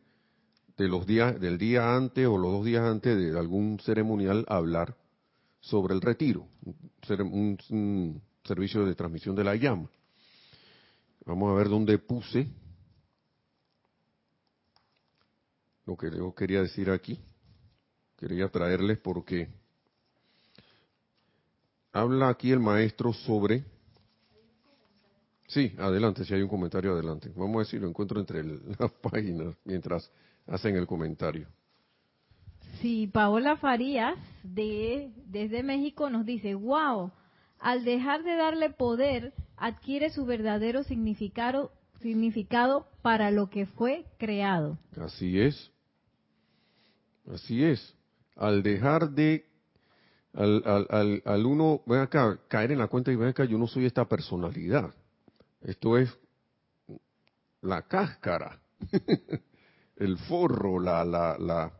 [0.76, 4.96] de los días, del día antes o los dos días antes de algún ceremonial hablar
[5.60, 6.46] sobre el retiro,
[7.08, 9.88] un servicio de transmisión de la llama.
[11.24, 12.48] Vamos a ver dónde puse
[15.86, 17.18] lo que yo quería decir aquí.
[18.16, 19.48] Quería traerles porque
[21.92, 23.75] habla aquí el maestro sobre...
[25.48, 27.30] Sí, adelante, si hay un comentario, adelante.
[27.37, 28.42] Vamos a ver si lo encuentro entre
[28.78, 30.11] las páginas mientras
[30.46, 31.46] hacen el comentario.
[32.80, 37.11] Sí, Paola Farías de, desde México nos dice, wow,
[37.59, 44.78] al dejar de darle poder, adquiere su verdadero significado, significado para lo que fue creado.
[45.00, 45.70] Así es.
[47.32, 47.94] Así es.
[48.37, 49.46] Al dejar de,
[50.35, 53.66] al, al, al, uno, ven acá, caer en la cuenta y ven acá, yo no
[53.66, 54.92] soy esta personalidad.
[55.66, 56.16] Esto es
[57.62, 58.57] la cáscara,
[59.96, 61.72] el forro, la, la, la,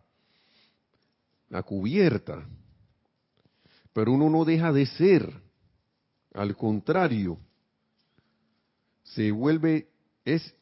[1.51, 2.44] la cubierta.
[3.92, 5.33] Pero uno no deja de ser
[6.35, 7.38] al contrario,
[9.05, 9.88] se vuelve,
[10.25, 10.53] es,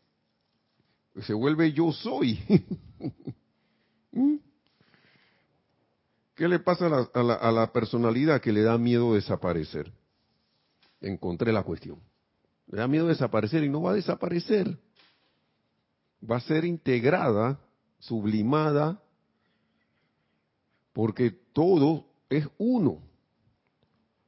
[1.23, 2.39] se vuelve yo soy.
[4.13, 4.37] ¿Mm?
[6.35, 9.91] ¿Qué le pasa a la, a la, personalidad que le da miedo desaparecer?
[11.01, 11.99] Encontré la cuestión.
[12.66, 14.79] Le da miedo desaparecer y no va a desaparecer.
[16.29, 17.61] Va a ser integrada,
[17.98, 19.00] sublimada,
[20.92, 23.03] porque todo es uno.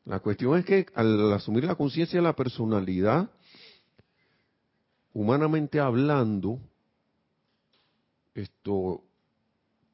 [0.04, 3.30] La cuestión es que al asumir la conciencia de la personalidad,
[5.12, 6.60] humanamente hablando,
[8.34, 9.02] esto,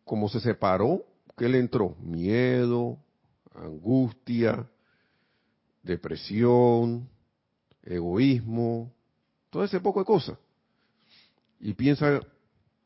[0.04, 1.04] como se separó,
[1.36, 1.96] ¿qué le entró?
[2.00, 2.98] Miedo,
[3.54, 4.68] angustia,
[5.82, 7.08] depresión,
[7.82, 8.92] egoísmo,
[9.50, 10.38] todo ese poco de cosas.
[11.60, 12.20] Y piensa,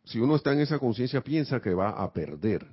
[0.04, 2.66] si uno está en esa conciencia, piensa que va a perder.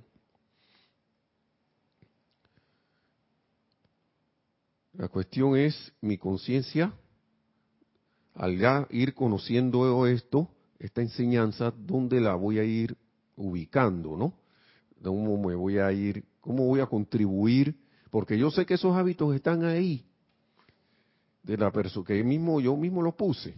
[4.93, 6.93] La cuestión es mi conciencia,
[8.35, 12.95] al ya ir conociendo esto, esta enseñanza, ¿dónde la voy a ir
[13.35, 14.33] ubicando, no?
[15.01, 16.23] ¿Cómo me voy a ir?
[16.41, 17.75] ¿Cómo voy a contribuir?
[18.11, 20.05] Porque yo sé que esos hábitos están ahí,
[21.43, 23.53] de la persona que mismo yo mismo los puse.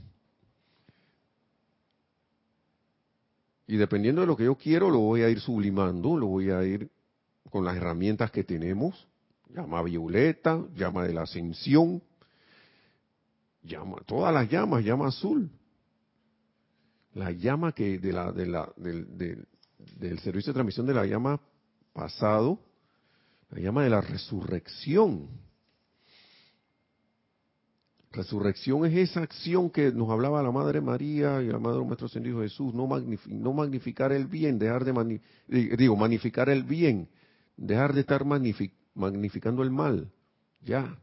[3.67, 6.63] Y dependiendo de lo que yo quiero, lo voy a ir sublimando, lo voy a
[6.63, 6.89] ir
[7.49, 9.07] con las herramientas que tenemos
[9.55, 12.01] llama violeta, llama de la ascensión,
[13.63, 15.49] llama, todas las llamas, llama azul.
[17.13, 19.47] la llama que de la, de la, del,
[19.97, 21.39] del servicio de transmisión de la llama
[21.93, 22.59] pasado,
[23.49, 25.29] la llama de la resurrección.
[28.15, 32.41] Resurrección es esa acción que nos hablaba la Madre María y la Madre nuestro Señor
[32.43, 32.87] Jesús, no,
[33.27, 35.19] no magnificar el bien, dejar de
[35.75, 37.09] digo, magnificar el bien,
[37.57, 40.09] dejar de estar magnificando el mal,
[40.61, 40.97] ya.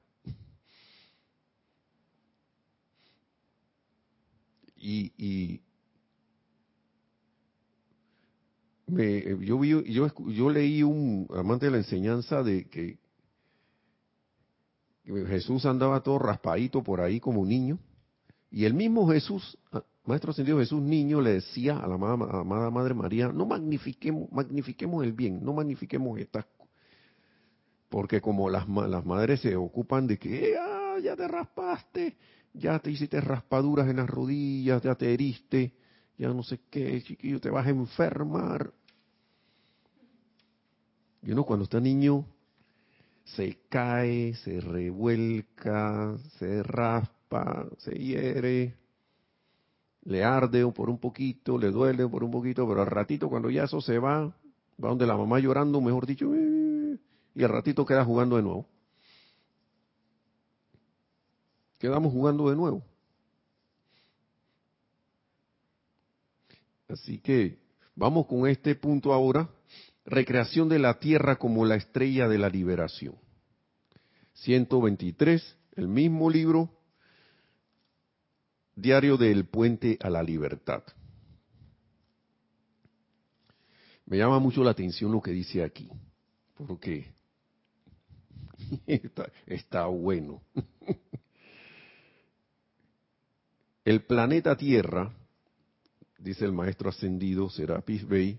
[4.77, 5.61] Y, y
[8.87, 13.02] me, yo, vi, yo, yo leí un amante de la enseñanza de que
[15.05, 17.79] Jesús andaba todo raspadito por ahí como un niño.
[18.51, 22.95] Y el mismo Jesús, ah, Maestro Ascendido Jesús niño, le decía a la amada, Madre
[22.95, 26.45] María, no magnifiquemos, magnifiquemos el bien, no magnifiquemos estas
[27.93, 32.17] porque como las, las madres se ocupan de que ah, ya te raspaste,
[32.55, 35.75] ya te hiciste raspaduras en las rodillas, ya te heriste,
[36.17, 38.73] ya no sé qué, chiquillo, te vas a enfermar.
[41.23, 42.25] Y uno cuando está niño
[43.25, 48.77] se cae, se revuelca, se raspa, se hiere,
[50.03, 53.65] le arde por un poquito, le duele por un poquito, pero al ratito cuando ya
[53.65, 56.31] eso se va, va donde la mamá llorando, mejor dicho,
[57.35, 58.67] y al ratito queda jugando de nuevo.
[61.79, 62.83] Quedamos jugando de nuevo.
[66.89, 67.59] Así que
[67.97, 69.49] vamos con este punto ahora
[70.05, 73.17] recreación de la tierra como la estrella de la liberación.
[74.35, 76.71] 123, el mismo libro,
[78.75, 80.83] Diario del Puente a la Libertad.
[84.07, 85.89] Me llama mucho la atención lo que dice aquí,
[86.55, 87.13] porque
[88.87, 90.43] está, está bueno.
[93.85, 95.13] El planeta Tierra,
[96.17, 98.39] dice el maestro ascendido Serapis Bey,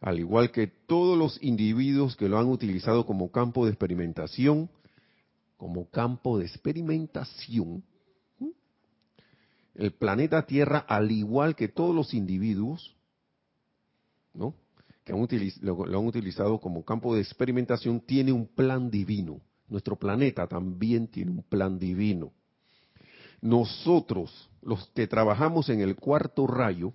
[0.00, 4.70] al igual que todos los individuos que lo han utilizado como campo de experimentación,
[5.56, 7.84] como campo de experimentación,
[9.74, 12.96] el planeta Tierra, al igual que todos los individuos,
[14.34, 14.54] ¿no?
[15.04, 19.40] que lo han utilizado como campo de experimentación, tiene un plan divino.
[19.68, 22.32] Nuestro planeta también tiene un plan divino.
[23.40, 26.92] Nosotros, los que trabajamos en el cuarto rayo,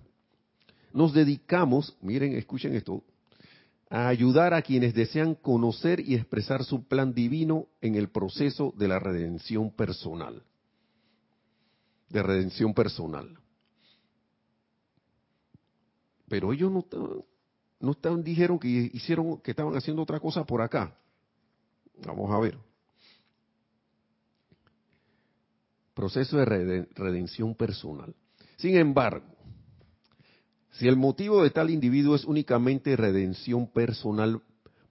[0.96, 3.04] nos dedicamos, miren, escuchen esto,
[3.90, 8.88] a ayudar a quienes desean conocer y expresar su plan divino en el proceso de
[8.88, 10.42] la redención personal.
[12.08, 13.38] De redención personal.
[16.28, 16.86] Pero ellos no,
[17.78, 20.96] no estaban, dijeron que hicieron, que estaban haciendo otra cosa por acá.
[22.06, 22.56] Vamos a ver.
[25.92, 28.14] Proceso de redención personal.
[28.56, 29.35] Sin embargo,
[30.78, 34.42] si el motivo de tal individuo es únicamente redención personal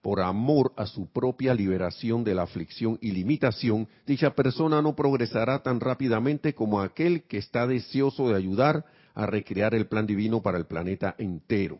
[0.01, 5.63] por amor a su propia liberación de la aflicción y limitación, dicha persona no progresará
[5.63, 10.57] tan rápidamente como aquel que está deseoso de ayudar a recrear el plan divino para
[10.57, 11.79] el planeta entero.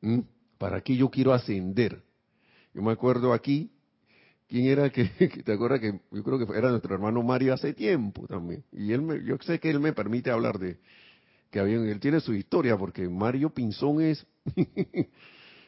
[0.00, 0.20] ¿Mm?
[0.58, 2.02] ¿Para qué yo quiero ascender?
[2.74, 3.70] Yo me acuerdo aquí,
[4.46, 5.04] ¿quién era que,
[5.44, 8.64] te acuerdas que yo creo que era nuestro hermano Mario hace tiempo también?
[8.72, 10.78] Y él me, yo sé que él me permite hablar de,
[11.50, 14.24] que él tiene su historia, porque Mario Pinzón es,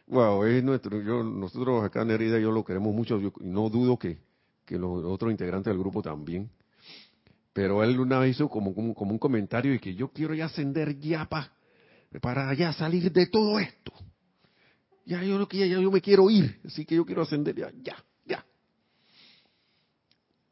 [0.06, 3.98] wow, es nuestro, yo, nosotros acá en Herida yo lo queremos mucho, y no dudo
[3.98, 4.18] que,
[4.64, 6.50] que los otros integrantes del grupo también.
[7.52, 10.98] Pero él una vez hizo como, como, un comentario y que yo quiero ya ascender
[10.98, 11.52] ya pa,
[12.20, 13.92] para ya salir de todo esto.
[15.04, 17.96] Ya yo, ya, ya yo me quiero ir, así que yo quiero ascender ya, ya,
[18.24, 18.46] ya.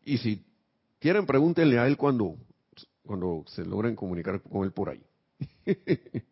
[0.04, 0.44] Y si
[0.98, 2.36] quieren, pregúntenle a él cuando,
[3.04, 5.00] cuando se logren comunicar con él por ahí.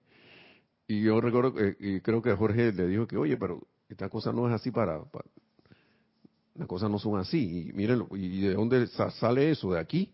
[0.89, 4.47] y yo recuerdo, y creo que Jorge le dijo que, oye, pero esta cosa no
[4.49, 5.01] es así para,
[6.55, 7.69] las cosas no son así.
[7.69, 9.73] Y miren, ¿y de dónde sale eso?
[9.73, 10.13] De aquí.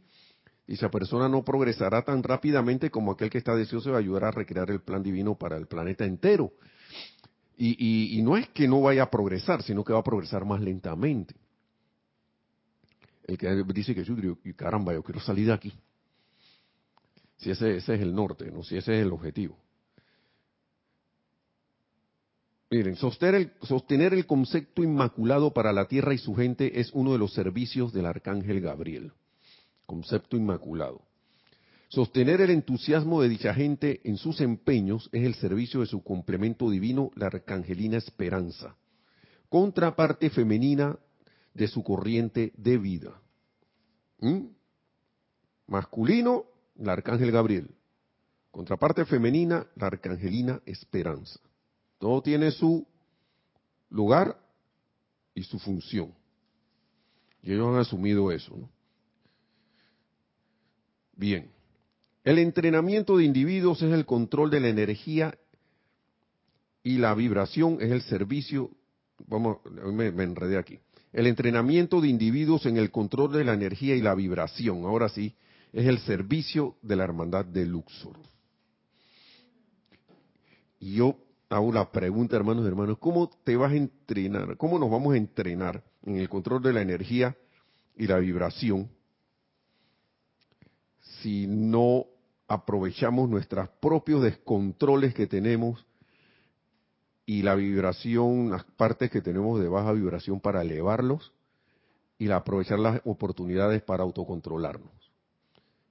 [0.67, 4.31] Y esa persona no progresará tan rápidamente como aquel que está deseoso de ayudar a
[4.31, 6.53] recrear el plan divino para el planeta entero.
[7.57, 10.61] Y, y, no es que no vaya a progresar, sino que va a progresar más
[10.61, 11.37] lentamente.
[13.27, 14.17] El que dice que yo,
[14.57, 15.73] caramba, yo quiero salir de aquí
[17.37, 18.63] si ese, es el norte, ¿no?
[18.63, 19.57] si ese es el objetivo.
[22.71, 27.33] Miren, sostener el, concepto inmaculado para la tierra y su gente es uno de los
[27.33, 29.13] servicios del arcángel Gabriel.
[29.87, 31.03] Concepto inmaculado.
[31.89, 36.69] Sostener el entusiasmo de dicha gente en sus empeños es el servicio de su complemento
[36.69, 38.75] divino, la arcangelina esperanza,
[39.49, 40.99] contraparte femenina
[41.53, 43.21] de su corriente de vida.
[44.19, 44.47] ¿Mm?
[45.69, 46.47] Masculino,
[46.79, 47.69] el arcángel Gabriel.
[48.51, 51.41] Contraparte femenina, la arcangelina esperanza.
[51.99, 52.87] Todo tiene su
[53.91, 54.39] lugar
[55.35, 56.15] y su función.
[57.43, 58.69] Y ellos han asumido eso.
[61.17, 61.51] Bien.
[62.23, 65.37] El entrenamiento de individuos es el control de la energía
[66.83, 68.71] y la vibración es el servicio.
[69.27, 70.79] Vamos, me, me enredé aquí.
[71.13, 75.37] El entrenamiento de individuos en el control de la energía y la vibración, ahora sí,
[75.75, 78.17] es el servicio de la hermandad de Luxor.
[80.79, 81.17] Y yo
[81.49, 84.57] hago la pregunta, hermanos y hermanos, ¿cómo te vas a entrenar?
[84.57, 87.37] ¿Cómo nos vamos a entrenar en el control de la energía
[87.97, 88.89] y la vibración
[91.23, 92.07] si no
[92.47, 95.85] aprovechamos nuestros propios descontroles que tenemos
[97.27, 101.33] y la vibración, las partes que tenemos de baja vibración para elevarlos
[102.19, 105.04] y aprovechar las oportunidades para autocontrolarnos,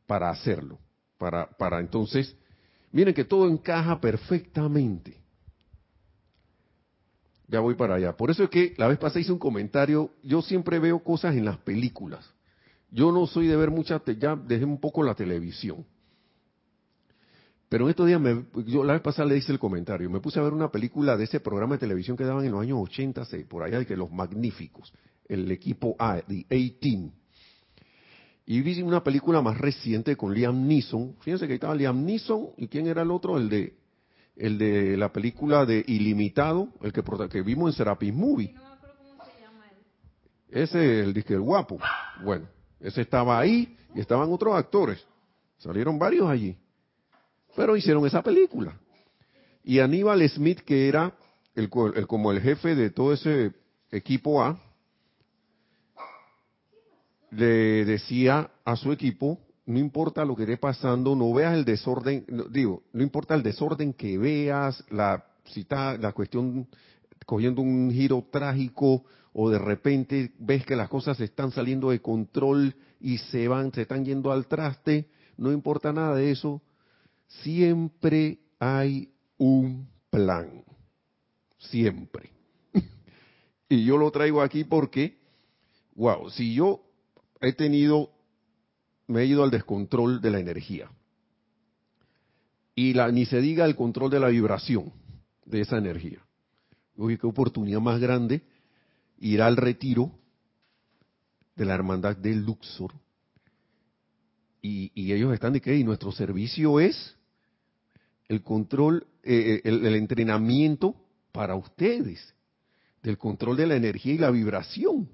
[0.07, 0.79] para hacerlo,
[1.17, 2.35] para, para entonces,
[2.91, 5.23] miren que todo encaja perfectamente.
[7.47, 8.15] Ya voy para allá.
[8.15, 11.45] Por eso es que la vez pasada hice un comentario, yo siempre veo cosas en
[11.45, 12.25] las películas.
[12.89, 15.85] Yo no soy de ver muchas, ya dejé un poco la televisión.
[17.73, 20.39] Pero en estos días, me, yo la vez pasada le hice el comentario, me puse
[20.39, 23.23] a ver una película de ese programa de televisión que daban en los años 80,
[23.49, 24.93] por allá, de que los magníficos,
[25.27, 27.11] el equipo A, The A-Team.
[28.45, 31.15] Y vi una película más reciente con Liam Neeson.
[31.21, 33.37] Fíjense que ahí estaba Liam Neeson, ¿y quién era el otro?
[33.37, 33.73] El de
[34.35, 38.55] el de la película de Ilimitado, el que, que vimos en Serapis Movie.
[40.49, 41.79] Ese es el disque el guapo.
[42.23, 42.47] Bueno,
[42.79, 45.03] ese estaba ahí y estaban otros actores.
[45.57, 46.55] Salieron varios allí.
[47.55, 48.77] Pero hicieron esa película.
[49.63, 51.15] Y Aníbal Smith, que era
[51.55, 53.53] el, como el jefe de todo ese
[53.91, 54.59] equipo A,
[57.35, 62.25] le decía a su equipo, no importa lo que esté pasando, no veas el desorden,
[62.49, 66.67] digo, no importa el desorden que veas, la, cita, la cuestión
[67.25, 72.01] cogiendo un giro trágico o de repente ves que las cosas se están saliendo de
[72.01, 76.61] control y se van, se están yendo al traste, no importa nada de eso,
[77.41, 80.63] siempre hay un plan,
[81.57, 82.29] siempre.
[83.69, 85.17] y yo lo traigo aquí porque,
[85.95, 86.81] wow, si yo
[87.43, 88.09] he tenido
[89.07, 90.89] me he ido al descontrol de la energía.
[92.75, 94.91] Y la, ni se diga el control de la vibración
[95.45, 96.19] de esa energía.
[96.95, 98.41] Uy, qué oportunidad más grande
[99.19, 100.11] ir al retiro
[101.55, 102.93] de la hermandad del Luxor.
[104.61, 105.75] Y, ellos están de qué?
[105.75, 107.15] Y nuestro servicio es
[108.29, 110.95] el control, eh, el, el entrenamiento
[111.33, 112.33] para ustedes,
[113.03, 115.09] del control de la energía y la vibración.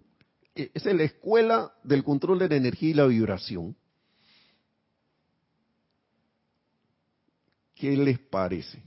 [0.60, 3.78] E, esa es la escuela del control de la energía y la vibración.
[7.76, 8.84] ¿Qué les parece?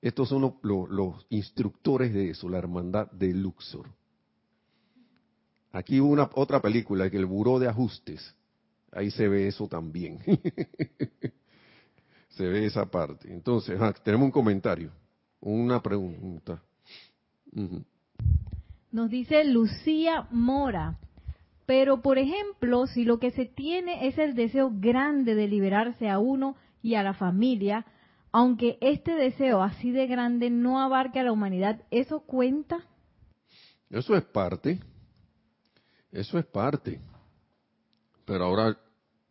[0.00, 3.90] Estos son los, instructores de eso, la hermandad de Luxor.
[5.72, 8.34] Aquí hubo una otra película, que el Buró de Ajustes.
[8.92, 10.20] Ahí se ve eso también.
[12.30, 13.30] se ve esa parte.
[13.30, 14.90] Entonces, tenemos un comentario,
[15.40, 16.62] una pregunta.
[18.90, 20.98] Nos dice Lucía Mora.
[21.66, 26.18] Pero, por ejemplo, si lo que se tiene es el deseo grande de liberarse a
[26.18, 27.84] uno y a la familia,
[28.32, 32.86] aunque este deseo así de grande no abarque a la humanidad, ¿eso cuenta?
[33.90, 34.80] Eso es parte.
[36.10, 37.00] Eso es parte.
[38.24, 38.78] Pero ahora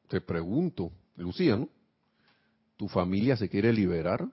[0.08, 1.70] te pregunto, Lucía, ¿no?
[2.78, 4.28] ¿Tu familia se quiere liberar?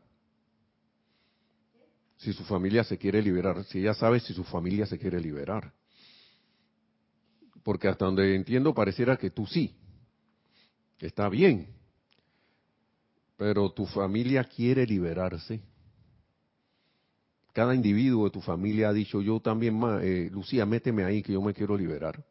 [2.24, 5.72] Si su familia se quiere liberar, si ella sabe si su familia se quiere liberar
[7.64, 9.74] porque hasta donde entiendo pareciera que tú sí,
[11.00, 11.74] está bien,
[13.36, 15.60] pero tu familia quiere liberarse.
[17.52, 21.40] Cada individuo de tu familia ha dicho, yo también, eh, Lucía, méteme ahí que yo
[21.40, 22.22] me quiero liberar.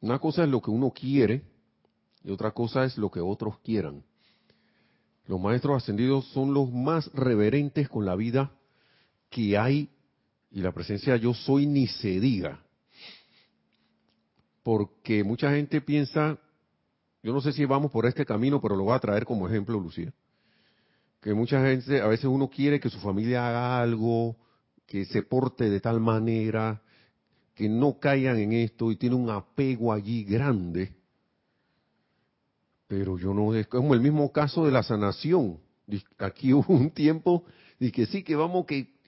[0.00, 1.42] Una cosa es lo que uno quiere
[2.22, 4.04] y otra cosa es lo que otros quieran.
[5.28, 8.50] Los maestros ascendidos son los más reverentes con la vida
[9.28, 9.90] que hay
[10.50, 12.64] y la presencia yo soy ni se diga.
[14.62, 16.38] Porque mucha gente piensa,
[17.22, 19.78] yo no sé si vamos por este camino, pero lo voy a traer como ejemplo,
[19.78, 20.14] Lucía.
[21.20, 24.34] Que mucha gente, a veces uno quiere que su familia haga algo,
[24.86, 26.80] que se porte de tal manera,
[27.54, 30.97] que no caigan en esto y tiene un apego allí grande.
[32.88, 35.60] Pero yo no, es como el mismo caso de la sanación.
[36.18, 37.44] Aquí hubo un tiempo
[37.78, 38.98] que sí, que vamos, que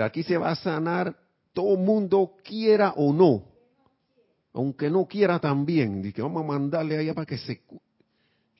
[0.00, 1.16] Aquí se va a sanar
[1.52, 3.44] todo mundo, quiera o no.
[4.54, 7.62] aunque no quiera también, que vamos a mandarle allá para que se...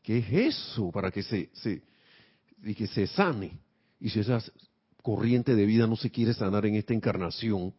[0.03, 0.91] ¿Qué es eso?
[0.91, 1.83] Para que se, se,
[2.63, 3.59] y que se sane.
[4.01, 4.43] Y si esa
[5.03, 7.73] corriente de vida no se quiere sanar en esta encarnación,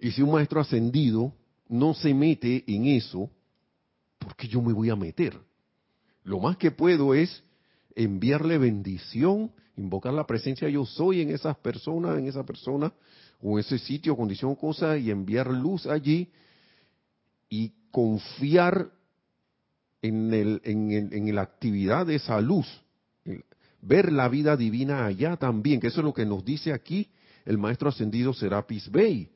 [0.00, 1.34] y si un maestro ascendido
[1.68, 3.30] no se mete en eso,
[4.28, 5.40] ¿por qué yo me voy a meter?
[6.22, 7.42] Lo más que puedo es
[7.94, 12.92] enviarle bendición, invocar la presencia yo soy en esas personas, en esa persona,
[13.40, 16.30] o ese sitio, condición, cosa, y enviar luz allí
[17.48, 18.90] y confiar
[20.02, 22.66] en, el, en, en la actividad de esa luz,
[23.80, 27.08] ver la vida divina allá también, que eso es lo que nos dice aquí
[27.46, 29.30] el maestro ascendido Serapis Bey.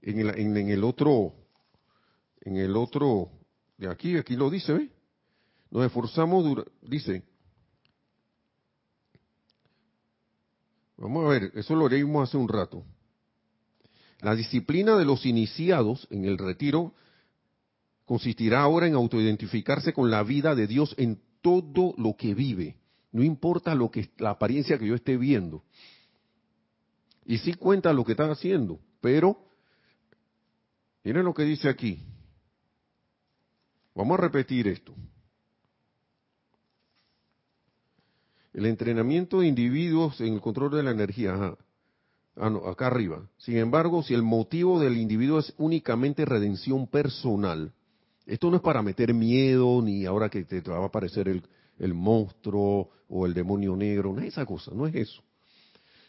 [0.00, 1.34] En el, en, el otro,
[2.40, 3.28] en el otro,
[3.78, 4.90] de aquí, aquí lo dice, ¿ve?
[5.70, 7.22] Nos esforzamos, dice,
[10.96, 12.84] vamos a ver, eso lo leímos hace un rato.
[14.20, 16.94] La disciplina de los iniciados en el retiro
[18.06, 22.76] consistirá ahora en autoidentificarse con la vida de Dios en todo lo que vive,
[23.12, 25.64] no importa lo que la apariencia que yo esté viendo.
[27.24, 29.38] Y sí cuenta lo que está haciendo, pero
[31.02, 32.02] miren lo que dice aquí.
[33.96, 34.94] Vamos a repetir esto.
[38.52, 41.56] El entrenamiento de individuos en el control de la energía.
[42.36, 43.26] Ah, no, acá arriba.
[43.38, 47.72] Sin embargo, si el motivo del individuo es únicamente redención personal,
[48.26, 51.42] esto no es para meter miedo, ni ahora que te, va a aparecer el,
[51.78, 55.22] el, monstruo o el demonio negro, no es esa cosa, no es eso.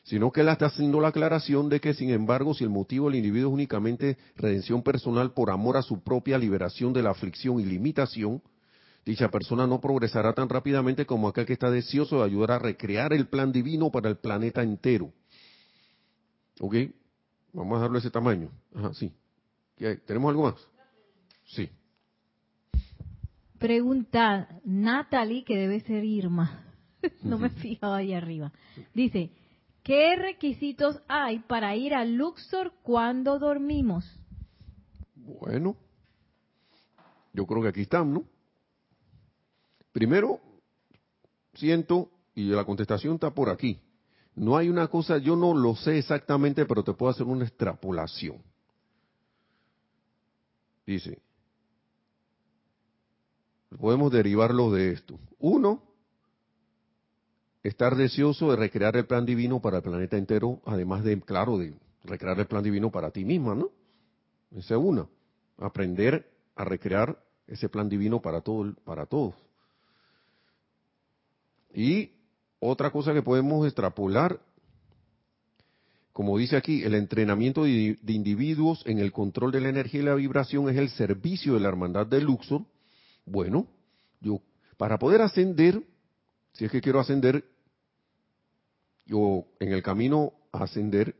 [0.08, 3.18] Sino que él está haciendo la aclaración de que, sin embargo, si el motivo del
[3.18, 7.66] individuo es únicamente redención personal por amor a su propia liberación de la aflicción y
[7.66, 8.42] limitación,
[9.06, 13.12] dicha persona no progresará tan rápidamente como aquel que está deseoso de ayudar a recrear
[13.12, 15.12] el plan divino para el planeta entero.
[16.62, 16.76] ¿Ok?
[17.52, 18.50] Vamos a darle ese tamaño.
[18.76, 19.12] Ajá, sí.
[20.06, 20.68] ¿Tenemos algo más?
[21.48, 21.70] Sí.
[23.60, 26.64] Pregunta Natalie, que debe ser Irma.
[27.24, 28.54] no me he fijado ahí arriba.
[28.94, 29.32] Dice,
[29.88, 34.06] ¿qué requisitos hay para ir al Luxor cuando dormimos?
[35.16, 35.78] Bueno,
[37.32, 38.26] yo creo que aquí están, ¿no?
[39.94, 40.42] Primero,
[41.54, 43.80] siento, y la contestación está por aquí.
[44.36, 48.44] No hay una cosa, yo no lo sé exactamente, pero te puedo hacer una extrapolación.
[50.86, 51.22] Dice,
[53.80, 55.18] podemos derivarlo de esto.
[55.40, 55.82] Uno,
[57.64, 61.74] estar deseoso de recrear el plan divino para el planeta entero, además de, claro, de
[62.04, 63.70] recrear el plan divino para ti misma, ¿no?
[64.52, 65.08] Esa es una.
[65.58, 69.36] Aprender a recrear ese plan divino para, todo, para todos.
[71.74, 72.12] Y
[72.60, 74.40] otra cosa que podemos extrapolar,
[76.12, 80.16] como dice aquí, el entrenamiento de, individuos en el control de la energía y la
[80.16, 82.64] vibración es el servicio de la hermandad de Luxor,
[83.26, 83.68] bueno,
[84.22, 84.42] yo
[84.78, 85.84] para poder ascender,
[86.58, 87.46] si es que quiero ascender,
[89.06, 91.16] yo en el camino a ascender,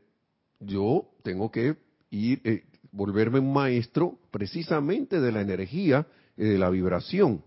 [0.58, 1.76] yo tengo que
[2.10, 7.44] ir, eh, volverme un maestro precisamente de la energía y de la vibración.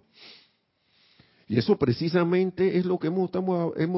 [1.49, 3.29] Y eso precisamente es lo que hemos,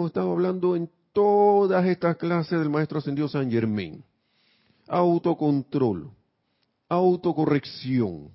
[0.07, 4.03] estado hablando en todas estas clases del maestro ascendido San Germain.
[4.87, 6.09] Autocontrol,
[6.89, 8.31] autocorrección,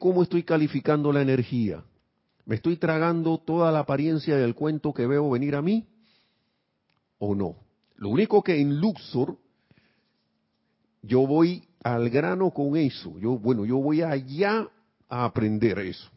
[0.00, 1.84] cómo estoy calificando la energía.
[2.44, 5.86] ¿Me estoy tragando toda la apariencia del cuento que veo venir a mí?
[7.18, 7.56] ¿O no?
[7.96, 9.38] Lo único que en Luxor
[11.02, 13.18] yo voy al grano con eso.
[13.18, 14.68] Yo, bueno, yo voy allá
[15.08, 16.10] a aprender eso.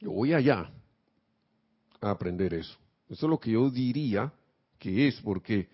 [0.00, 0.70] Yo voy allá
[2.00, 2.76] a aprender eso.
[3.08, 4.32] Eso es lo que yo diría
[4.78, 5.68] que es, porque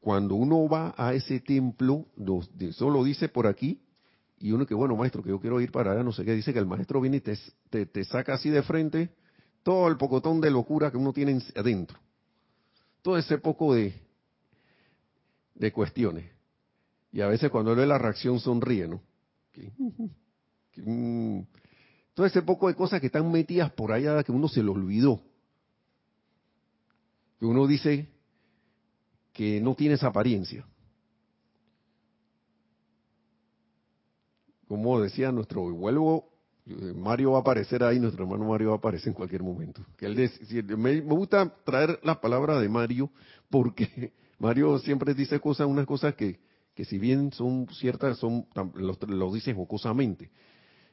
[0.00, 2.06] cuando uno va a ese templo,
[2.72, 3.80] solo dice por aquí,
[4.42, 6.52] y uno que, bueno, maestro, que yo quiero ir para allá, no sé qué, dice
[6.52, 9.14] que el maestro viene y te, te, saca así de frente
[9.62, 11.96] todo el pocotón de locura que uno tiene adentro.
[13.02, 13.94] Todo ese poco de,
[15.54, 16.28] de cuestiones.
[17.12, 19.00] Y a veces cuando él ve la reacción sonríe, ¿no?
[20.74, 21.42] Mm,
[22.12, 25.22] todo ese poco de cosas que están metidas por allá que uno se lo olvidó.
[27.38, 28.08] Que uno dice,
[29.32, 30.66] que no tiene esa apariencia.
[34.72, 36.30] Como decía nuestro, vuelvo,
[36.64, 39.84] eh, Mario va a aparecer ahí, nuestro hermano Mario va a aparecer en cualquier momento.
[40.78, 43.10] Me, gusta traer la palabra de Mario
[43.50, 46.40] porque Mario siempre dice cosas, unas cosas que,
[46.74, 50.30] que si bien son ciertas, son lo, dice jocosamente.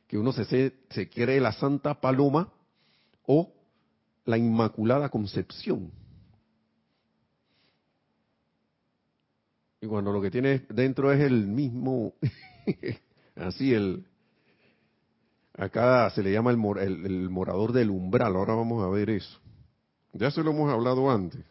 [0.07, 2.51] Que uno se, se quiere la Santa Paloma
[3.27, 3.53] o
[4.25, 5.89] la Inmaculada Concepción
[9.81, 12.13] Y cuando lo que tiene dentro es el mismo,
[13.35, 14.05] así el,
[15.53, 19.39] acá se le llama el, el, morador del umbral, ahora vamos a ver eso.
[20.13, 21.45] Ya se lo hemos hablado antes.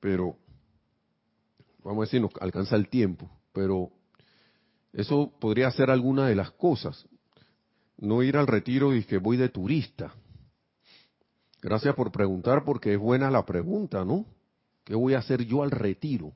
[0.00, 0.36] Pero,
[1.82, 3.90] vamos a decir, nos alcanza el tiempo, pero
[4.92, 7.06] eso podría ser alguna de las cosas.
[7.96, 10.12] No ir al retiro y que voy de turista.
[11.62, 14.26] Gracias por preguntar porque es buena la pregunta, ¿no?
[14.84, 16.32] ¿Qué voy a hacer yo al retiro?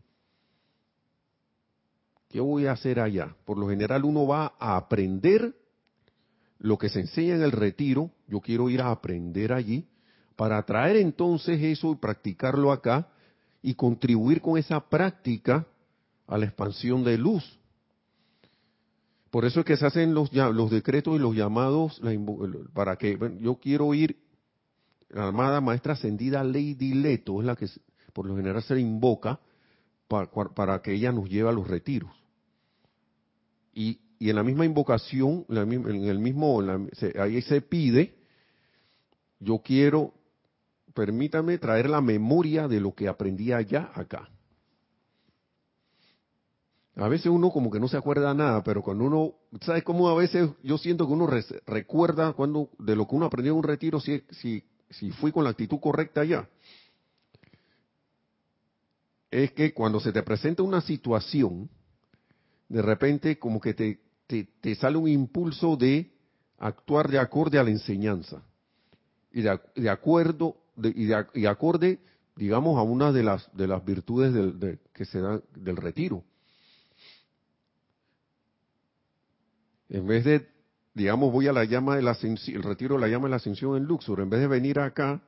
[2.37, 3.35] ¿Qué voy a hacer allá?
[3.47, 5.57] Por lo general uno va a aprender
[6.59, 8.11] lo que se enseña en el retiro.
[8.29, 9.89] Yo quiero ir a aprender allí
[10.37, 13.09] para traer entonces eso y practicarlo acá
[13.63, 15.67] y contribuir con esa práctica
[16.27, 17.59] a la expansión de luz.
[19.31, 22.03] Por eso es que se hacen los, los decretos y los llamados
[22.75, 24.15] para que yo quiero ir,
[25.09, 27.67] la amada maestra ascendida Lady Leto es la que
[28.13, 29.41] por lo general se invoca
[30.07, 32.26] para, que ella nos lleve a los retiros.
[33.77, 36.63] Y, en la misma invocación, en el mismo,
[37.21, 38.15] ahí se pide,
[39.39, 40.15] yo quiero,
[40.95, 44.31] permítame traer la memoria de lo que aprendí allá acá.
[46.95, 50.15] A veces uno como que no se acuerda nada, pero cuando uno, ¿sabes cómo a
[50.15, 51.29] veces yo siento que uno
[51.67, 55.45] recuerda cuando de lo que uno aprendió en un retiro si, si, si fui con
[55.45, 56.49] la actitud correcta allá?
[59.31, 61.69] Es que cuando se te presenta una situación,
[62.69, 66.13] de repente como que te, te, sale un impulso de
[66.59, 68.43] actuar de acorde a la enseñanza
[69.33, 72.01] y de, acuerdo y, de, acorde
[72.35, 76.25] digamos a una de las de las virtudes del, que se da del retiro.
[79.89, 80.49] En vez de,
[80.95, 83.85] digamos, voy a la llama de la el retiro la llama de la ascensión en
[83.85, 85.23] Luxor, en vez de venir acá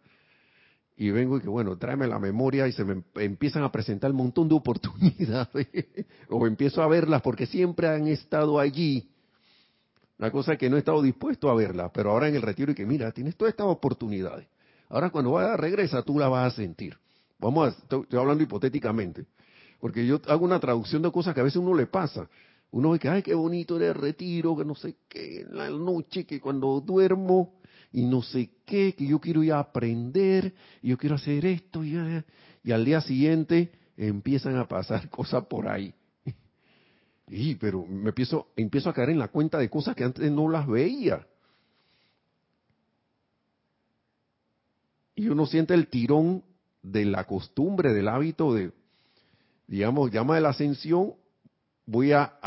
[1.00, 4.16] y vengo y que, bueno, tráeme la memoria y se me empiezan a presentar un
[4.16, 5.68] montón de oportunidades,
[6.28, 9.08] o empiezo a verlas porque siempre han estado allí.
[10.18, 12.72] La cosa es que no he estado dispuesto a verlas, pero ahora en el retiro
[12.72, 14.48] y que, mira, tienes todas estas oportunidades.
[14.88, 16.98] Ahora cuando vaya regresa, tú la vas a sentir.
[17.38, 19.24] Vamos a, estoy hablando hipotéticamente,
[19.78, 22.28] porque yo hago una traducción de cosas que a veces uno le pasa.
[22.72, 25.70] Uno ve que, ay, qué bonito era el retiro, que no sé qué, en la
[25.70, 27.57] noche, que cuando duermo
[27.92, 31.84] y no sé qué, que yo quiero ir a aprender, y yo quiero hacer esto,
[31.84, 31.96] y,
[32.64, 35.94] y al día siguiente empiezan a pasar cosas por ahí.
[37.30, 40.48] Y, pero me empiezo, empiezo a caer en la cuenta de cosas que antes no
[40.48, 41.26] las veía.
[45.14, 46.44] Y uno siente el tirón
[46.82, 48.72] de la costumbre, del hábito de,
[49.66, 51.14] digamos, llama de la ascensión
[51.88, 52.38] voy a,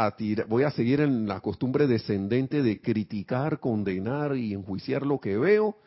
[0.48, 5.78] voy a seguir en la costumbre descendente de criticar, condenar y enjuiciar lo que veo,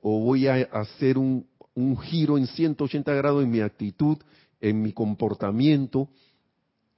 [0.00, 4.16] o voy a hacer un, un giro en 180 grados en mi actitud,
[4.62, 6.08] en mi comportamiento,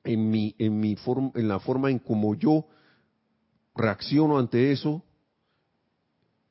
[0.05, 0.97] en mi, en mi
[1.35, 2.65] en la forma en como yo
[3.75, 5.03] reacciono ante eso,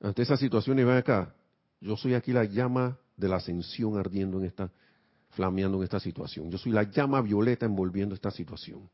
[0.02, 1.34] ante esa situación y ven acá,
[1.80, 4.70] yo soy aquí la llama de la ascensión ardiendo en esta,
[5.30, 6.52] flameando en esta situación.
[6.52, 8.90] Yo soy la llama violeta envolviendo esta situación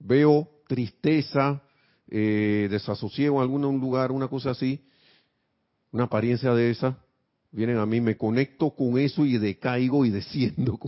[0.00, 1.62] veo tristeza,
[2.08, 4.84] eh, desasosiego en algún lugar, una cosa así,
[5.92, 6.98] una apariencia de esa,
[7.52, 10.78] vienen a mí, me conecto con eso y decaigo y desciendo.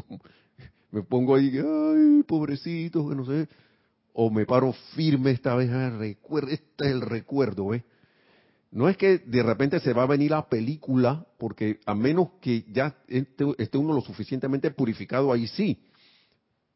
[0.90, 3.48] me pongo ahí, ay, pobrecito, que no sé.
[4.14, 7.82] O me paro firme esta vez, recuerdo, este es el recuerdo, ¿ves?
[8.70, 12.64] No es que de repente se va a venir la película, porque a menos que
[12.72, 15.78] ya esté uno lo suficientemente purificado, ahí sí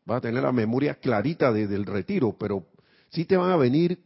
[0.06, 2.64] vas a tener la memoria clarita desde del retiro, pero
[3.10, 3.98] sí te van a venir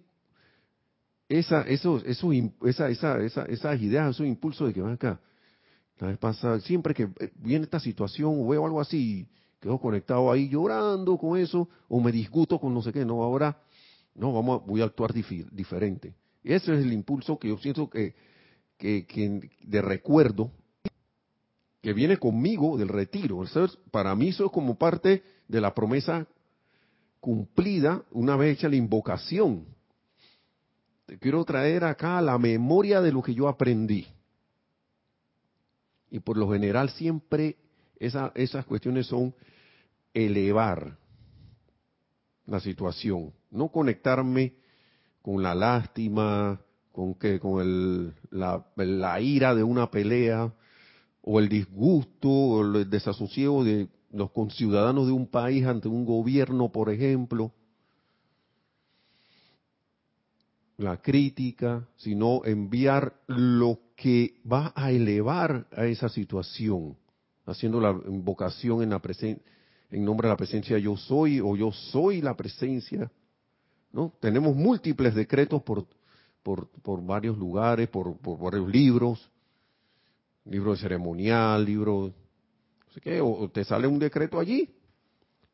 [1.29, 2.35] esa, esos, esos,
[2.65, 5.21] esa, esa, esa, esas ideas, esos impulsos de que van acá.
[5.99, 9.29] La vez pasada, siempre que viene esta situación o veo algo así,
[9.61, 13.63] quedo conectado ahí llorando con eso, o me disgusto con no sé qué, no, ahora,
[14.15, 16.15] no, vamos voy a actuar diferente.
[16.43, 18.15] Ese es el impulso que yo siento que,
[18.79, 20.51] que, que de recuerdo,
[21.83, 23.45] que viene conmigo del retiro.
[23.91, 26.27] Para mí eso es como parte de la promesa
[27.19, 29.67] cumplida una vez hecha la invocación.
[31.07, 34.07] Te quiero traer acá la memoria de lo que yo aprendí.
[36.09, 37.57] Y por lo general siempre
[37.99, 39.35] esas cuestiones son
[40.15, 40.97] elevar
[42.47, 44.55] la situación, no conectarme
[45.21, 46.61] con la lástima,
[46.93, 50.53] con que con el, la, la ira de una pelea
[51.23, 56.71] o el disgusto o el desasosiego de los conciudadanos de un país ante un gobierno,
[56.71, 57.53] por ejemplo,
[60.77, 66.97] la crítica, sino enviar lo que va a elevar a esa situación,
[67.45, 69.01] haciendo la invocación en, la
[69.91, 73.11] en nombre de la presencia yo soy o yo soy la presencia.
[73.93, 74.13] ¿no?
[74.21, 75.87] Tenemos múltiples decretos por,
[76.43, 79.31] por, por varios lugares, por, por, varios libros,
[80.47, 82.13] libro de ceremonial, libro,
[83.23, 84.69] o te sale un decreto allí,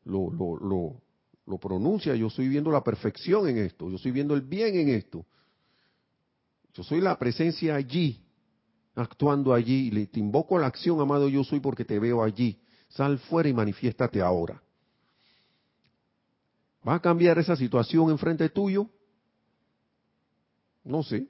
[0.05, 1.01] lo, lo,
[1.45, 4.89] lo, pronuncia, yo estoy viendo la perfección en esto, yo estoy viendo el bien en
[4.89, 5.25] esto.
[6.73, 8.23] Yo soy la presencia allí,
[8.95, 12.59] actuando allí, y te invoco la acción, amado yo soy porque te veo allí.
[12.89, 14.61] Sal fuera y manifiéstate ahora.
[16.87, 18.89] ¿Va a cambiar esa situación enfrente tuyo?
[20.83, 21.27] No sé.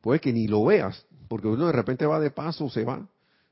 [0.00, 3.08] Puede que ni lo veas, porque uno de repente va de paso, se va.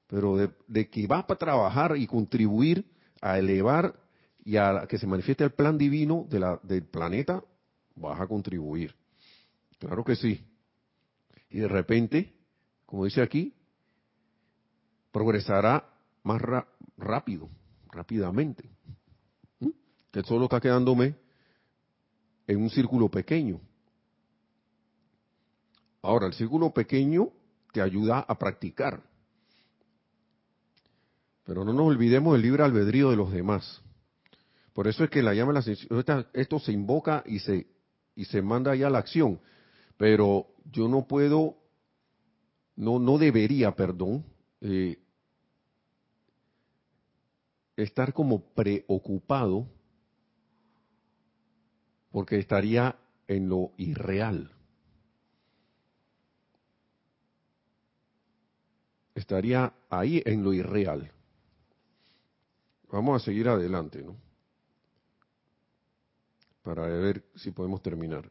[0.06, 2.84] Pero de, que va para trabajar y contribuir
[3.20, 3.98] a elevar
[4.44, 7.42] y a que se manifieste el plan divino de la, del planeta,
[7.96, 8.94] vas a contribuir.
[9.78, 10.44] Claro que sí.
[11.50, 12.34] Y de repente,
[12.84, 13.54] como dice aquí,
[15.12, 15.88] progresará
[16.22, 16.42] más
[16.96, 17.48] rápido,
[17.90, 18.68] rápidamente.
[19.60, 19.70] ¿Mm?
[20.10, 21.14] Que solo está quedándome
[22.46, 23.60] en un círculo pequeño.
[26.02, 27.30] Ahora, el círculo pequeño
[27.72, 29.02] te ayuda a practicar.
[31.44, 33.82] Pero no nos olvidemos del libre albedrío de los demás.
[34.72, 37.66] Por eso es que la llama la esto se invoca y se
[38.16, 39.40] y se manda ya la acción.
[39.96, 41.56] Pero yo no puedo,
[42.76, 44.24] no, no debería, perdón,
[44.60, 44.98] eh,
[47.76, 49.68] estar como preocupado
[52.10, 54.50] porque estaría en lo irreal.
[59.14, 61.13] estaría ahí en lo irreal.
[62.94, 64.16] Vamos a seguir adelante, ¿no?
[66.62, 68.30] Para ver si podemos terminar.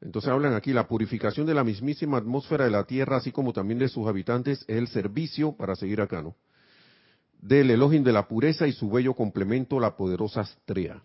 [0.00, 3.78] Entonces hablan aquí, la purificación de la mismísima atmósfera de la Tierra, así como también
[3.78, 6.34] de sus habitantes, es el servicio, para seguir acá, ¿no?
[7.40, 11.00] Del elogio de la pureza y su bello complemento, la poderosa Astrea.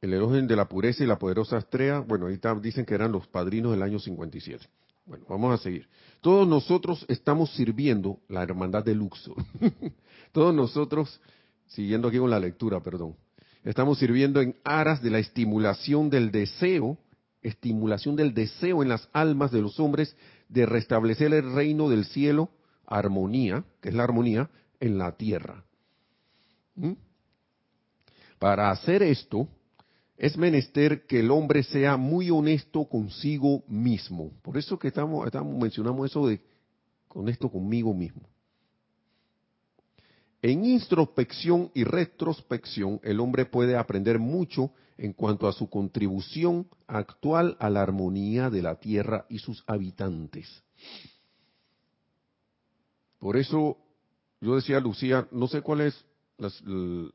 [0.00, 3.28] El elogio de la pureza y la poderosa Astrea, bueno, ahí dicen que eran los
[3.28, 4.66] padrinos del año 57.
[5.06, 5.88] Bueno, vamos a seguir.
[6.20, 9.36] Todos nosotros estamos sirviendo la hermandad de Luxor.
[10.32, 11.20] Todos nosotros,
[11.68, 13.14] siguiendo aquí con la lectura, perdón,
[13.62, 16.98] estamos sirviendo en aras de la estimulación del deseo,
[17.40, 20.16] estimulación del deseo en las almas de los hombres
[20.48, 22.50] de restablecer el reino del cielo,
[22.84, 24.50] armonía, que es la armonía,
[24.80, 25.64] en la tierra.
[26.74, 26.94] ¿Mm?
[28.40, 29.48] Para hacer esto,
[30.16, 34.32] es menester que el hombre sea muy honesto consigo mismo.
[34.42, 36.40] Por eso que estamos, estamos mencionamos eso de
[37.08, 38.22] honesto conmigo mismo.
[40.42, 47.56] En introspección y retrospección, el hombre puede aprender mucho en cuanto a su contribución actual
[47.58, 50.62] a la armonía de la tierra y sus habitantes.
[53.18, 53.76] Por eso
[54.40, 56.04] yo decía, Lucía, no sé cuál es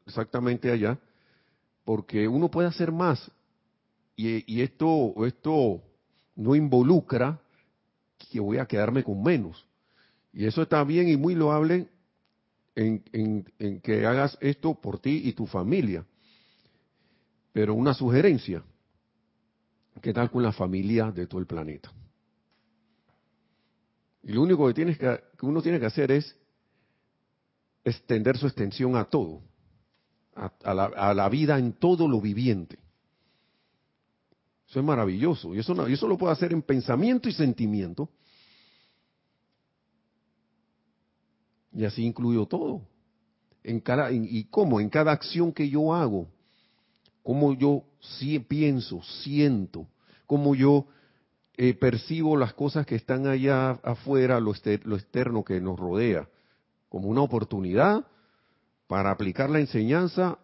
[0.06, 1.00] exactamente allá,
[1.84, 3.32] porque uno puede hacer más
[4.16, 5.82] y, esto, esto
[6.36, 7.42] no involucra
[8.18, 9.66] que voy a quedarme con menos.
[10.32, 11.90] Y eso está bien y muy loable
[12.76, 16.06] en, en, que hagas esto por ti y tu familia.
[17.52, 18.64] Pero una sugerencia,
[20.02, 21.92] ¿qué tal con la familia de todo el planeta?
[24.24, 26.36] Y lo único que, tienes que uno tiene que hacer es
[27.84, 29.42] extender su extensión a todo
[30.36, 32.80] a, la, vida en todo lo viviente.
[34.68, 35.54] Eso es maravilloso.
[35.54, 38.10] Y eso, no, eso lo puedo hacer en pensamiento y sentimiento.
[41.74, 42.82] Y así incluyo todo.
[43.64, 46.28] En cada, y cómo, en cada acción que yo hago,
[47.22, 47.84] cómo yo
[48.48, 49.88] pienso, siento,
[50.26, 50.88] cómo yo
[51.58, 54.54] eh, percibo las cosas que están allá afuera, lo,
[54.84, 56.28] lo externo que nos rodea,
[56.90, 58.06] como una oportunidad
[58.92, 60.38] para aplicar la enseñanza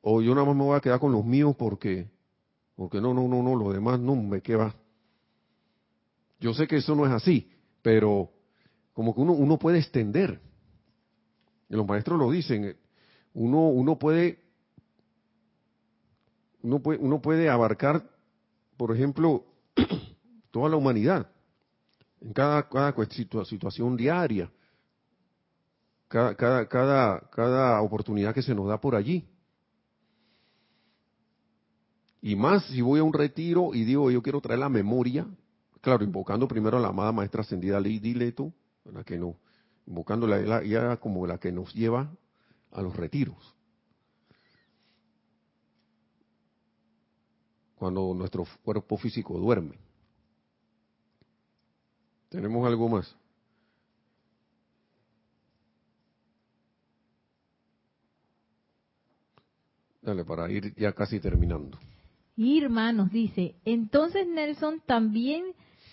[0.00, 2.08] o yo nada más me voy a quedar con los míos porque
[2.74, 4.74] porque no, no, no, no, lo demás no me queda.
[6.40, 8.30] Yo sé que eso no es así, pero
[8.94, 10.40] como que uno, uno puede extender.
[11.68, 12.78] Y los maestros lo dicen,
[13.34, 14.42] uno, uno puede
[16.62, 18.08] uno puede, abarcar,
[18.78, 19.44] por ejemplo,
[20.50, 21.30] toda la humanidad,
[22.22, 22.94] en cada
[23.44, 24.50] situación diaria
[26.08, 29.28] cada, cada, cada, cada oportunidad que se nos da por allí.
[32.22, 35.26] Y más si voy a un retiro y digo, yo quiero traer la memoria,
[35.82, 38.52] claro, invocando primero a la amada maestra ascendida Lady Leto,
[38.84, 39.36] la que no,
[39.86, 42.10] invocando la, ya como la que nos lleva
[42.72, 43.54] a los retiros.
[47.74, 49.78] Cuando nuestro cuerpo físico duerme.
[52.30, 53.14] ¿Tenemos algo más?
[60.04, 61.78] Dale, para ir ya casi terminando.
[62.36, 65.44] Irma nos dice, entonces Nelson también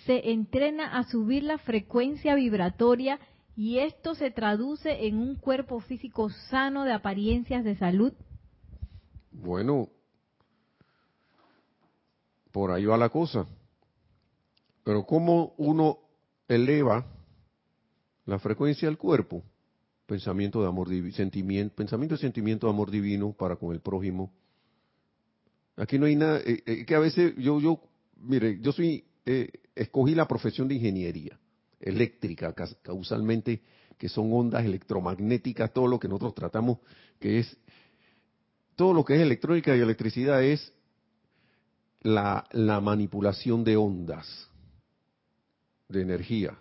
[0.05, 3.20] se entrena a subir la frecuencia vibratoria
[3.55, 8.12] y esto se traduce en un cuerpo físico sano de apariencias de salud.
[9.32, 9.88] Bueno,
[12.51, 13.45] por ahí va la cosa.
[14.84, 15.99] Pero ¿cómo uno
[16.47, 17.05] eleva
[18.26, 19.43] la frecuencia del cuerpo?
[20.12, 24.30] Pensamiento de amor divino, sentimiento, pensamiento y sentimiento de amor divino para con el prójimo.
[25.78, 27.82] Aquí no hay nada, eh, eh, que a veces yo, yo,
[28.18, 31.39] mire, yo soy, eh, escogí la profesión de ingeniería
[31.80, 33.62] eléctrica, causalmente,
[33.97, 36.80] que son ondas electromagnéticas, todo lo que nosotros tratamos,
[37.18, 37.57] que es,
[38.76, 40.74] todo lo que es electrónica y electricidad es
[42.01, 44.49] la, la manipulación de ondas
[45.88, 46.59] de energía,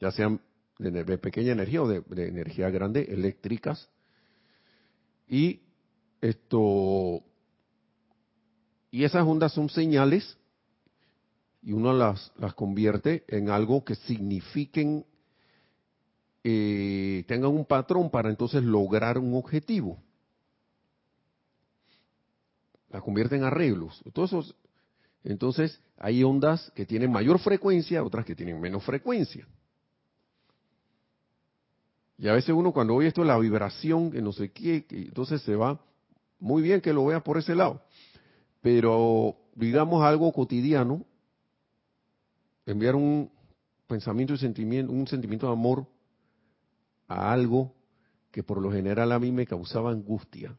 [0.00, 0.40] ya sean
[0.78, 3.88] de, pequeña energía o de, energía grande, eléctricas,
[5.28, 5.60] y
[6.20, 7.22] esto,
[8.90, 10.36] y esas ondas son señales
[11.62, 15.06] y uno las, las convierte en algo que signifiquen,
[16.44, 20.02] eh, tengan un patrón para entonces lograr un objetivo
[22.92, 24.00] la convierte en arreglos.
[24.04, 24.54] Entonces,
[25.24, 29.46] entonces hay ondas que tienen mayor frecuencia, otras que tienen menos frecuencia.
[32.22, 35.56] Y a veces uno cuando oye esto, la vibración, que no sé qué, entonces se
[35.56, 35.80] va,
[36.38, 37.82] muy bien que lo vea por ese lado.
[38.60, 41.04] Pero digamos algo cotidiano,
[42.64, 43.28] enviar un
[43.88, 45.84] pensamiento y sentimiento, un sentimiento de amor
[47.08, 47.74] a algo
[48.30, 50.56] que por lo general a mí me causaba angustia,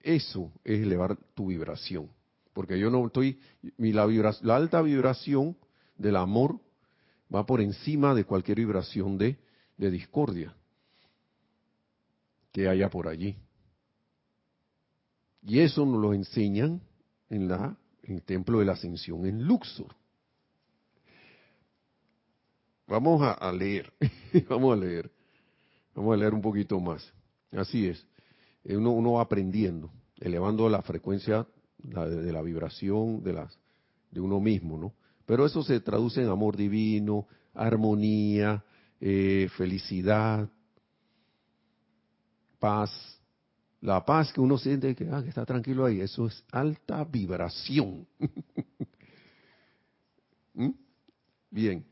[0.00, 2.10] eso es elevar tu vibración.
[2.52, 3.38] Porque yo no estoy,
[3.76, 4.08] mi, la,
[4.42, 5.56] la alta vibración
[5.96, 6.58] del amor
[7.32, 9.38] va por encima de cualquier vibración de,
[9.78, 10.54] de discordia
[12.52, 13.36] que haya por allí.
[15.42, 16.82] Y eso nos lo enseñan
[17.30, 19.94] en, la, en el templo de la ascensión en Luxor.
[22.86, 23.92] Vamos a, leer,
[24.48, 25.10] vamos a leer,
[25.94, 27.12] vamos a leer un poquito más.
[27.52, 28.06] Así es.
[28.64, 31.46] Eh, uno, va aprendiendo, elevando la frecuencia
[31.78, 33.58] de, la vibración de, las,
[34.10, 34.94] de uno mismo, ¿no?
[35.26, 38.64] Pero eso se traduce en amor divino, armonía,
[39.00, 40.48] eh, felicidad,
[42.58, 42.90] paz.
[43.80, 48.06] La paz que uno siente que, ah, está tranquilo ahí, eso es alta vibración.
[50.54, 50.70] ¿Mm?
[51.50, 51.84] Bien.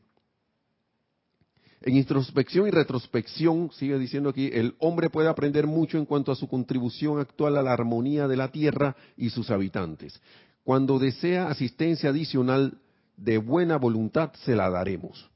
[1.81, 6.35] En introspección y retrospección, sigue diciendo aquí, el hombre puede aprender mucho en cuanto a
[6.35, 10.19] su contribución actual a la armonía de la Tierra y sus habitantes.
[10.63, 12.81] Cuando desea asistencia adicional
[13.15, 15.29] de buena voluntad, se la daremos.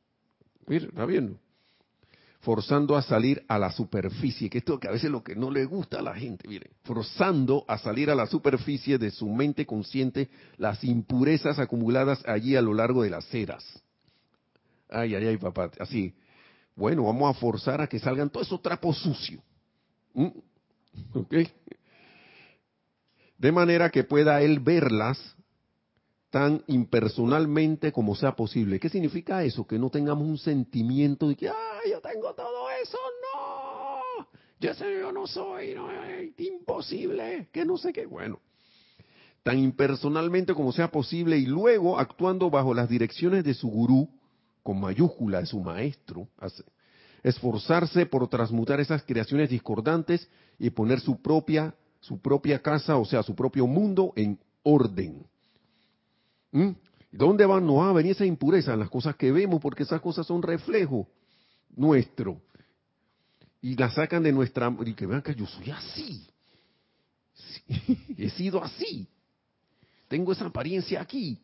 [0.68, 1.40] Mira, está viendo.
[2.42, 5.52] Forzando a salir a la superficie, que esto que a veces es lo que no
[5.52, 9.66] le gusta a la gente, mire, forzando a salir a la superficie de su mente
[9.66, 13.64] consciente las impurezas acumuladas allí a lo largo de las eras.
[14.89, 16.16] Ay, ay, ay, papá, así,
[16.76, 19.42] bueno, vamos a forzar a que salgan todos esos trapos sucios.
[20.14, 20.30] ¿Mm?
[23.38, 25.36] De manera que pueda él verlas
[26.32, 28.80] tan impersonalmente como sea posible.
[28.80, 29.68] ¿Qué significa eso?
[29.68, 32.98] Que no tengamos un sentimiento de que, ¡ay, yo tengo todo eso!
[33.22, 34.28] ¡No!
[34.60, 38.06] Yo, sé, yo no soy, no, es imposible, que no sé qué.
[38.06, 38.40] Bueno,
[39.44, 44.08] tan impersonalmente como sea posible y luego actuando bajo las direcciones de su gurú,
[44.64, 46.30] con mayúscula de su maestro,
[47.24, 53.22] esforzarse por transmutar esas creaciones discordantes y poner su propia, su propia casa, o sea,
[53.22, 55.26] su propio mundo en orden.
[56.52, 56.70] ¿Mm?
[57.12, 58.74] ¿Dónde van, va a venir esa impureza?
[58.74, 61.08] En las cosas que vemos, porque esas cosas son reflejo
[61.76, 62.41] nuestro.
[63.62, 64.74] Y la sacan de nuestra...
[64.86, 66.28] Y que vean que yo soy así.
[68.18, 69.08] he sido así.
[70.08, 71.39] Tengo esa apariencia aquí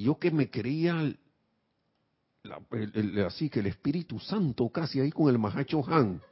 [0.00, 1.14] yo que me creía
[3.26, 6.22] así que el Espíritu Santo casi ahí con el Mahacho Han,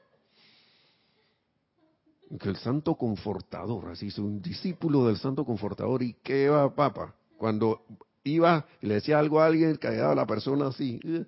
[2.37, 7.14] que el Santo Confortador, así es un discípulo del Santo Confortador y qué va papa,
[7.37, 7.83] cuando
[8.24, 11.24] iba y le decía algo a alguien, callaba la persona así, eh,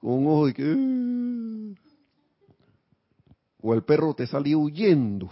[0.00, 0.72] con un ojo y que...
[0.72, 1.74] Eh,
[3.62, 5.30] o el perro te salía huyendo.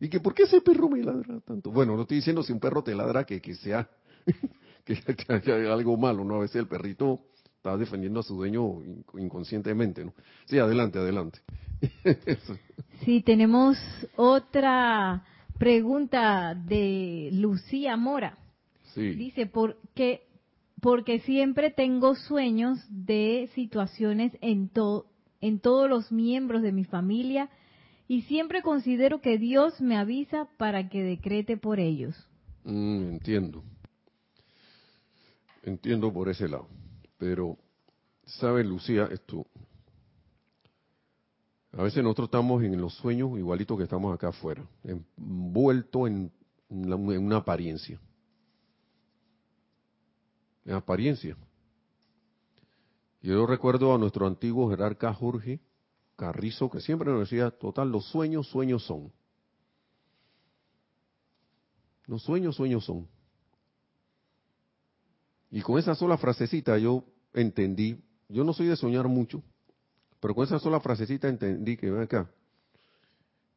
[0.00, 1.72] Y que, ¿por qué ese perro me ladra tanto?
[1.72, 3.90] Bueno, no estoy diciendo si un perro te ladra que, que sea
[4.84, 6.36] que, hay algo malo, ¿no?
[6.36, 7.20] A veces el perrito
[7.68, 8.82] está defendiendo a su dueño
[9.18, 10.14] inconscientemente, ¿no?
[10.46, 11.40] Sí, adelante, adelante.
[13.04, 13.76] sí, tenemos
[14.16, 15.24] otra
[15.58, 18.38] pregunta de Lucía Mora.
[18.94, 19.10] Sí.
[19.10, 20.22] Dice, ¿por qué?
[20.80, 25.06] Porque siempre tengo sueños de situaciones en, to,
[25.40, 27.50] en todos los miembros de mi familia
[28.06, 32.16] y siempre considero que Dios me avisa para que decrete por ellos.
[32.64, 33.62] Mm, entiendo.
[35.64, 36.66] Entiendo por ese lado.
[37.18, 37.58] Pero,
[38.24, 39.08] ¿sabe Lucía?
[39.10, 39.46] Esto.
[41.72, 46.32] A veces nosotros estamos en los sueños igualito que estamos acá afuera, envuelto en,
[46.70, 48.00] en una apariencia.
[50.64, 51.36] En apariencia.
[53.20, 55.60] Yo recuerdo a nuestro antiguo jerarca Jorge
[56.16, 59.12] Carrizo, que siempre nos decía, total, los sueños, sueños son.
[62.06, 63.06] Los sueños, sueños son.
[65.50, 69.42] Y con esa sola frasecita yo entendí, yo no soy de soñar mucho,
[70.20, 72.30] pero con esa sola frasecita entendí que, ven acá,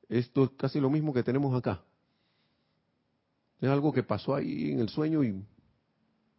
[0.07, 1.81] esto es casi lo mismo que tenemos acá.
[3.59, 5.43] Es algo que pasó ahí en el sueño y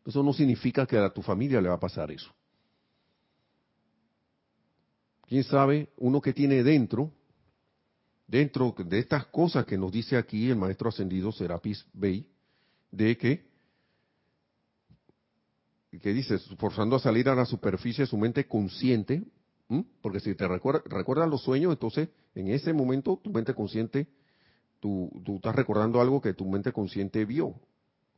[0.04, 2.32] eso no significa que a tu familia le va a pasar eso.
[5.28, 7.10] Quién sabe, uno que tiene dentro,
[8.26, 12.28] dentro de estas cosas que nos dice aquí el maestro ascendido Serapis Bey,
[12.90, 13.51] de que,
[15.98, 19.22] que dice, forzando a salir a la superficie su mente consciente,
[20.00, 24.06] porque si te recuerdas recuerda los sueños, entonces en ese momento tu mente consciente,
[24.80, 27.54] tú, tú estás recordando algo que tu mente consciente vio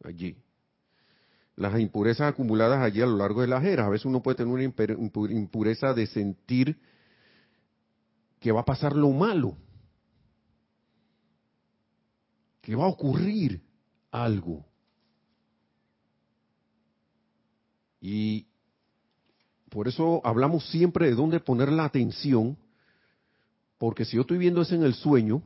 [0.02, 0.36] allí
[1.56, 3.86] las impurezas acumuladas allí a lo largo de las eras.
[3.86, 6.78] A veces uno puede tener una impureza de sentir
[8.40, 9.56] que va a pasar lo malo,
[12.60, 13.62] que va a ocurrir
[14.10, 14.64] algo.
[18.06, 18.48] Y
[19.70, 22.58] por eso hablamos siempre de dónde poner la atención,
[23.78, 25.42] porque si yo estoy viendo eso en el sueño,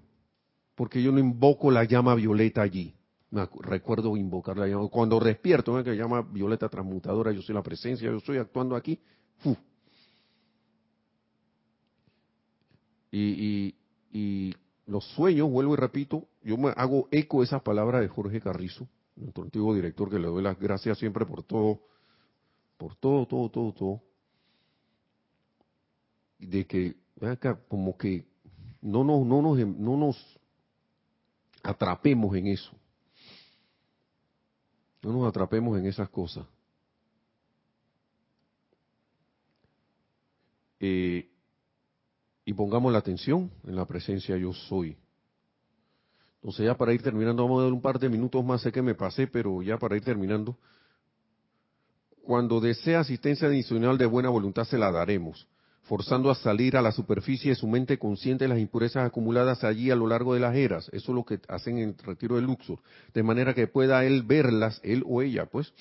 [0.74, 2.96] porque yo no invoco la llama violeta allí.
[3.30, 4.88] Me recuerdo invocar la llama.
[4.88, 8.98] Cuando despierto, que llama violeta transmutadora, yo soy la presencia, yo estoy actuando aquí.
[13.12, 13.74] Y,
[14.12, 14.54] y,
[14.86, 18.88] los sueños, vuelvo y repito, yo me hago eco de esas palabras de Jorge Carrizo,
[19.14, 21.82] nuestro antiguo director, que le doy las gracias siempre por todo,
[22.78, 24.02] por todo, todo, todo, todo.
[26.38, 28.24] De que, acá, como que
[28.80, 30.38] no nos, no nos, no nos
[31.62, 32.70] atrapemos en eso.
[35.02, 36.46] No nos atrapemos en esas cosas.
[40.80, 41.28] Eh,
[42.44, 44.96] y pongamos la atención en la presencia yo soy.
[46.36, 48.80] Entonces ya para ir terminando, vamos a dar un par de minutos más, sé que
[48.80, 50.56] me pasé, pero ya para ir terminando.
[52.28, 55.46] Cuando desea asistencia adicional de buena voluntad se la daremos,
[55.84, 59.96] forzando a salir a la superficie de su mente consciente las impurezas acumuladas allí a
[59.96, 60.90] lo largo de las eras.
[60.92, 62.80] Eso es lo que hacen en el retiro de Luxor,
[63.14, 65.72] de manera que pueda él verlas, él o ella, pues,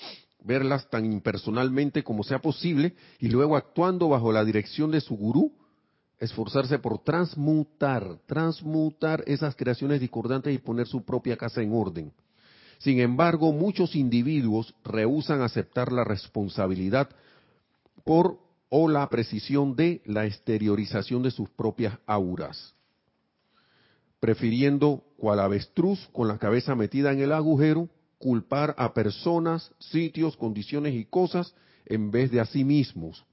[0.42, 5.52] verlas tan impersonalmente como sea posible y luego actuando bajo la dirección de su gurú,
[6.18, 12.10] esforzarse por transmutar, transmutar esas creaciones discordantes y poner su propia casa en orden.
[12.78, 17.08] Sin embargo, muchos individuos rehusan aceptar la responsabilidad
[18.04, 18.38] por
[18.70, 22.74] o la precisión de la exteriorización de sus propias auras,
[24.20, 30.94] prefiriendo, cual avestruz con la cabeza metida en el agujero, culpar a personas, sitios, condiciones
[30.94, 31.54] y cosas
[31.86, 33.24] en vez de a sí mismos,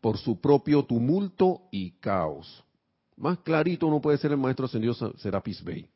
[0.00, 2.62] por su propio tumulto y caos.
[3.16, 5.88] Más clarito no puede ser el maestro ascendido Serapis Bey.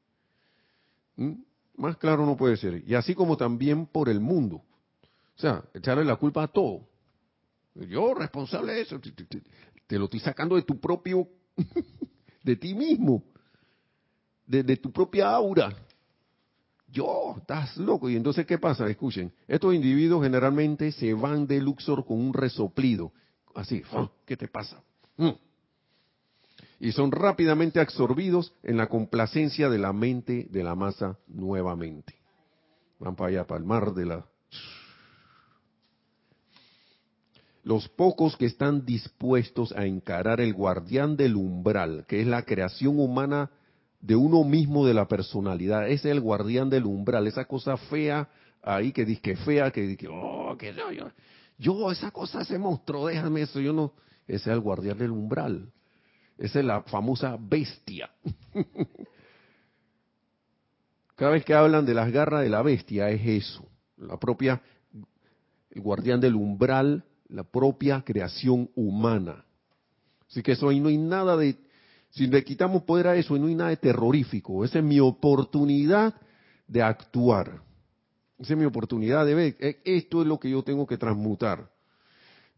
[1.77, 2.83] Más claro no puede ser.
[2.87, 4.57] Y así como también por el mundo.
[4.57, 6.87] O sea, echarle la culpa a todo.
[7.75, 9.01] Yo responsable de eso.
[9.87, 11.29] Te, lo estoy sacando de tu propio,
[12.43, 13.23] de ti mismo.
[14.47, 15.73] De, de tu propia aura.
[16.89, 18.09] Yo, estás loco.
[18.09, 18.89] Y entonces, ¿qué pasa?
[18.89, 23.13] Escuchen, estos individuos generalmente se van de Luxor con un resoplido
[23.59, 23.83] así,
[24.25, 24.81] ¿qué te pasa?
[26.81, 32.15] Y son rápidamente absorbidos en la complacencia de la mente de la masa nuevamente.
[33.01, 34.27] Van para allá, para el mar de la...
[37.65, 42.99] Los pocos que están dispuestos a encarar el guardián del umbral, que es la creación
[42.99, 43.51] humana
[44.01, 48.29] de uno mismo de la personalidad, ese es el guardián del umbral, esa cosa fea
[48.63, 51.11] ahí que dice que fea, que dice, oh, que no, yo,
[51.59, 53.93] yo, esa cosa, ese monstruo, déjame eso, yo no.
[54.27, 55.73] Ese es el guardián del umbral.
[56.39, 58.09] Esa es la famosa bestia.
[61.17, 63.69] Cada vez que hablan de las garras de la bestia es eso.
[63.97, 64.63] La propia,
[65.71, 69.45] el guardián del umbral, la propia creación humana.
[70.29, 71.57] Así que eso ahí no hay nada de,
[72.11, 74.65] si le quitamos poder a eso, no hay nada de terrorífico.
[74.65, 76.15] Esa es mi oportunidad
[76.69, 77.63] de actuar.
[78.39, 81.69] Esa es mi oportunidad de ver, eh, esto es lo que yo tengo que transmutar.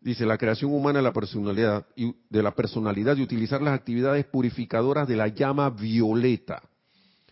[0.00, 4.24] Dice la creación humana de la personalidad y de la personalidad y utilizar las actividades
[4.26, 6.62] purificadoras de la llama violeta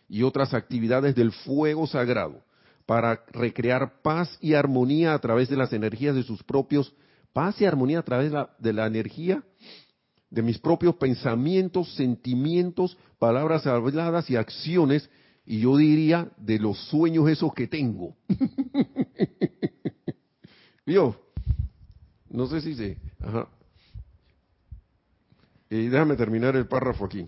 [0.09, 2.43] y otras actividades del fuego sagrado
[2.87, 6.95] para recrear paz y armonía a través de las energías de sus propios
[7.33, 9.43] paz y armonía a través de la, energía
[10.31, 15.09] de mis propios pensamientos, sentimientos, palabras habladas y acciones,
[15.47, 18.15] y yo diría de los sueños esos que tengo.
[20.87, 21.17] ¿Vio?
[22.31, 22.99] No sé si se...
[23.21, 23.49] Ajá.
[25.71, 27.27] Y déjame terminar el párrafo aquí.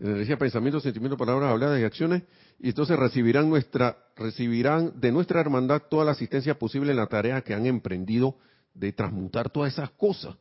[0.00, 2.22] Energía, pensamientos, sentimientos, palabras habladas y acciones
[2.58, 7.40] y entonces recibirán nuestra recibirán de nuestra hermandad toda la asistencia posible en la tarea
[7.40, 8.36] que han emprendido
[8.74, 10.36] de transmutar todas esas cosas.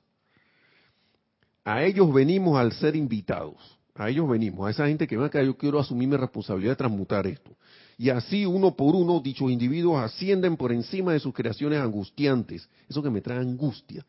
[1.64, 5.57] A ellos venimos al ser invitados, a ellos venimos, a esa gente que que yo
[5.57, 7.55] quiero asumir mi responsabilidad de transmutar esto.
[8.04, 13.01] Y así uno por uno dichos individuos ascienden por encima de sus creaciones angustiantes, eso
[13.01, 14.06] que me trae angustia,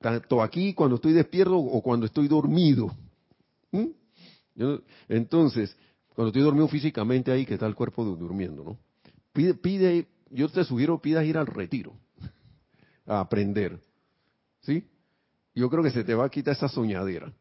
[0.00, 2.90] tanto aquí cuando estoy despierto o cuando estoy dormido.
[3.70, 3.90] ¿Mm?
[5.08, 5.76] entonces,
[6.16, 8.78] cuando estoy dormido físicamente ahí, que está el cuerpo durmiendo, ¿no?
[9.32, 11.94] Pide, pide, yo te sugiero pidas ir al retiro,
[13.06, 13.78] a aprender,
[14.62, 14.84] ¿sí?
[15.54, 17.32] Yo creo que se te va a quitar esa soñadera.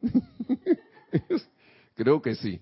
[1.96, 2.62] creo que sí.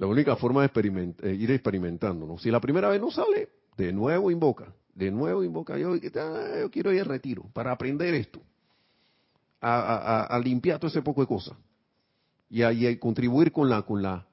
[0.00, 2.38] La única forma de eh, ir experimentando.
[2.38, 5.76] Si la primera vez no sale, de nuevo invoca, de nuevo invoca.
[5.76, 8.40] Yo, yo quiero ir al retiro para aprender esto,
[9.60, 11.54] a, limpiar todo ese poco de cosas
[12.48, 14.26] y a, contribuir con la, con la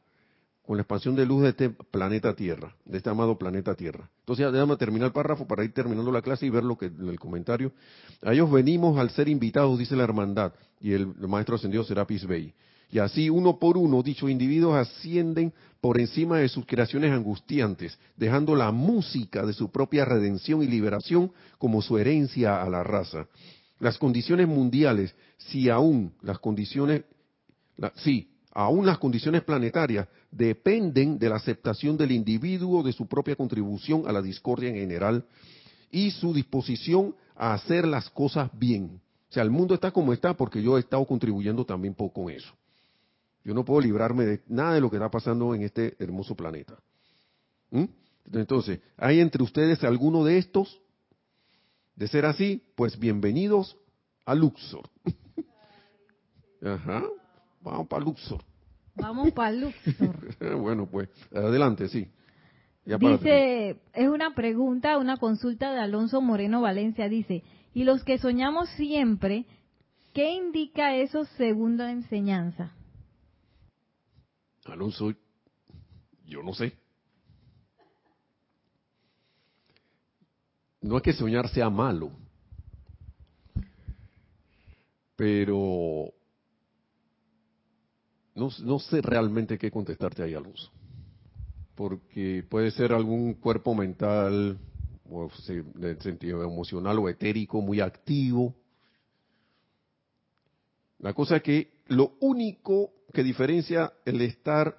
[0.65, 4.09] con la expansión de luz de este planeta Tierra, de este amado planeta Tierra.
[4.20, 6.88] Entonces, ya déjame terminar el párrafo para ir terminando la clase y ver lo que
[6.88, 7.72] en el comentario.
[8.22, 10.51] A ellos venimos al ser invitados, dice la hermandad,
[10.82, 12.53] y el, maestro ascendido Serapis Bey.
[12.90, 18.56] Y así, uno por uno, dichos individuos ascienden por encima de sus creaciones angustiantes, dejando
[18.56, 23.28] la música de su propia redención y liberación como su herencia a la raza.
[23.80, 27.04] Las condiciones mundiales, si aún las condiciones,
[27.98, 34.08] sí, aún las condiciones planetarias dependen de la aceptación del individuo de su propia contribución
[34.08, 35.26] a la discordia en general
[35.92, 39.00] y su disposición a hacer las cosas bien.
[39.30, 42.54] O sea, el mundo está como está porque yo he estado contribuyendo también con eso.
[43.48, 46.78] Yo no puedo librarme de nada de lo que está pasando en este hermoso planeta.
[47.72, 47.86] ¿Mm?
[48.34, 50.82] Entonces, ¿hay entre ustedes alguno de estos?
[51.95, 53.78] De ser así, pues bienvenidos
[54.26, 54.89] a Luxor.
[56.62, 57.06] Ajá.
[57.62, 58.43] Vamos para Luxor.
[58.95, 60.60] Vamos para Luxor.
[60.60, 62.06] bueno, pues, adelante, sí.
[62.84, 67.08] dice, es una pregunta, una consulta de Alonso Moreno Valencia.
[67.08, 67.43] Dice,
[67.74, 69.45] ¿y los que soñamos siempre,
[70.14, 72.74] qué indica eso según la enseñanza?
[74.68, 75.13] Alonso,
[76.26, 76.74] yo no sé.
[80.82, 82.11] No es que soñar sea malo,
[85.15, 86.13] pero
[88.36, 90.72] no, sé realmente qué contestarte ahí, Alonso.
[91.76, 94.59] Porque puede ser algún cuerpo mental,
[95.09, 95.30] o
[95.99, 98.55] sentido emocional o etérico muy activo.
[101.00, 104.78] La cosa es que lo único que diferencia el estar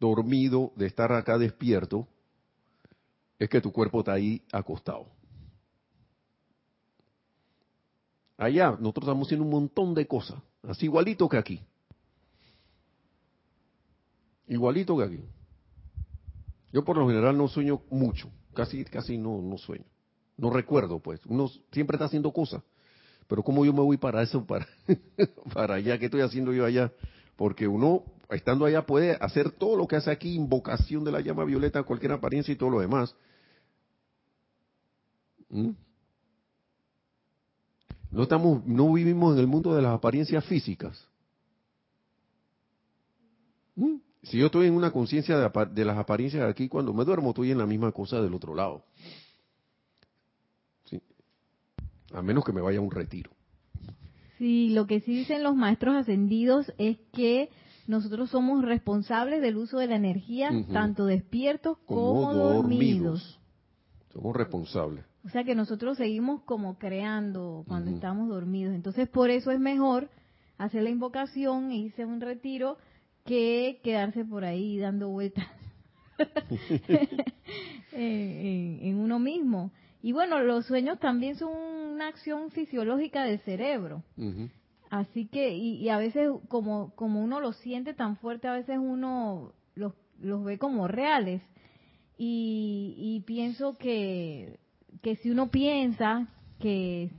[0.00, 2.08] dormido de estar acá despierto
[3.38, 5.06] es que tu cuerpo está ahí acostado.
[8.36, 10.38] Allá nosotros estamos haciendo un montón de cosas
[10.68, 11.60] Así igualito que aquí.
[14.46, 15.20] Igualito que aquí.
[16.72, 19.84] Yo por lo general no sueño mucho, casi casi no, no sueño.
[20.36, 21.20] No recuerdo, pues.
[21.26, 22.62] Uno siempre está haciendo cosas.
[23.28, 24.44] Pero ¿cómo yo me voy para eso,
[25.54, 25.98] para, allá?
[25.98, 26.92] ¿Qué estoy haciendo yo allá?
[27.36, 31.44] Porque uno, estando allá, puede hacer todo lo que hace aquí, invocación de la llama
[31.44, 33.14] violeta, cualquier apariencia y todo lo demás.
[35.48, 35.70] ¿Mm?
[38.10, 41.08] No estamos, no vivimos en el mundo de las apariencias físicas.
[43.74, 43.96] ¿Mm?
[44.22, 47.58] Si yo estoy en una conciencia de, las apariencias aquí, cuando me duermo estoy en
[47.58, 48.84] la misma cosa del otro lado.
[52.14, 53.30] A menos que me vaya a un retiro.
[54.38, 57.50] Sí, lo que sí dicen los maestros ascendidos es que
[57.86, 63.38] nosotros somos responsables del uso de la energía, tanto despiertos como, dormidos.
[64.12, 65.04] Somos responsables.
[65.24, 68.74] O sea que nosotros seguimos como creando cuando estamos dormidos.
[68.74, 70.08] Entonces por eso es mejor
[70.56, 72.78] hacer la invocación e irse a un retiro
[73.24, 75.46] que quedarse por ahí dando vueltas
[77.92, 79.72] en, uno mismo.
[80.04, 84.02] Y bueno, los sueños también son una acción fisiológica del cerebro.
[84.90, 89.54] Así que, y, a veces como, como uno lo siente tan fuerte, a veces uno
[89.74, 91.40] los, los ve como reales.
[92.18, 94.58] Y, y pienso que
[95.00, 96.28] que si uno piensa
[96.58, 97.10] que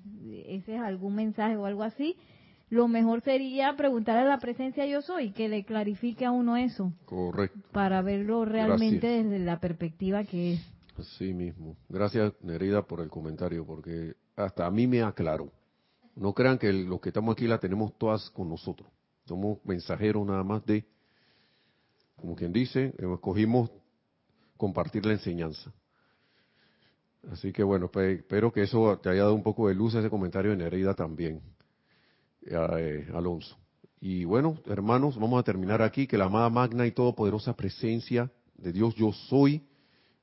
[0.48, 2.16] ese es algún mensaje o algo así,
[2.70, 6.94] lo mejor sería preguntarle a la presencia yo soy, que le clarifique a uno eso.
[7.06, 7.60] Correcto.
[7.72, 10.75] Para verlo realmente desde la perspectiva que es.
[10.98, 11.76] Así mismo.
[11.90, 15.52] Gracias, Nerida, por el comentario, porque hasta a mí me aclaró.
[16.16, 18.90] No crean que los que estamos aquí la tenemos todas con nosotros.
[19.26, 20.86] Somos mensajeros nada más de,
[22.16, 23.70] como quien dice, escogimos
[24.56, 25.74] compartir la enseñanza.
[27.32, 30.10] Así que bueno, pues, espero que eso te haya dado un poco de luz ese
[30.10, 31.42] comentario de Nereida también,
[32.46, 33.58] eh, Alonso.
[34.00, 36.06] Y bueno, hermanos, vamos a terminar aquí.
[36.06, 39.64] Que la amada magna y todopoderosa presencia de Dios yo soy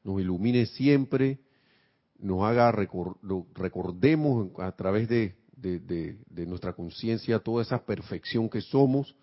[0.05, 1.41] nos ilumine siempre,
[2.19, 9.15] nos haga recordemos a través de, de nuestra conciencia toda esa perfección que somos,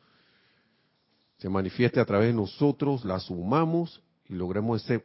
[1.38, 5.04] se manifieste a través de nosotros, la sumamos y logremos ese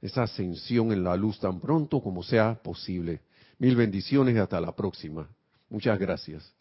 [0.00, 3.20] esa ascensión en la luz tan pronto como sea posible.
[3.58, 5.28] Mil bendiciones y hasta la próxima.
[5.68, 6.57] Muchas gracias.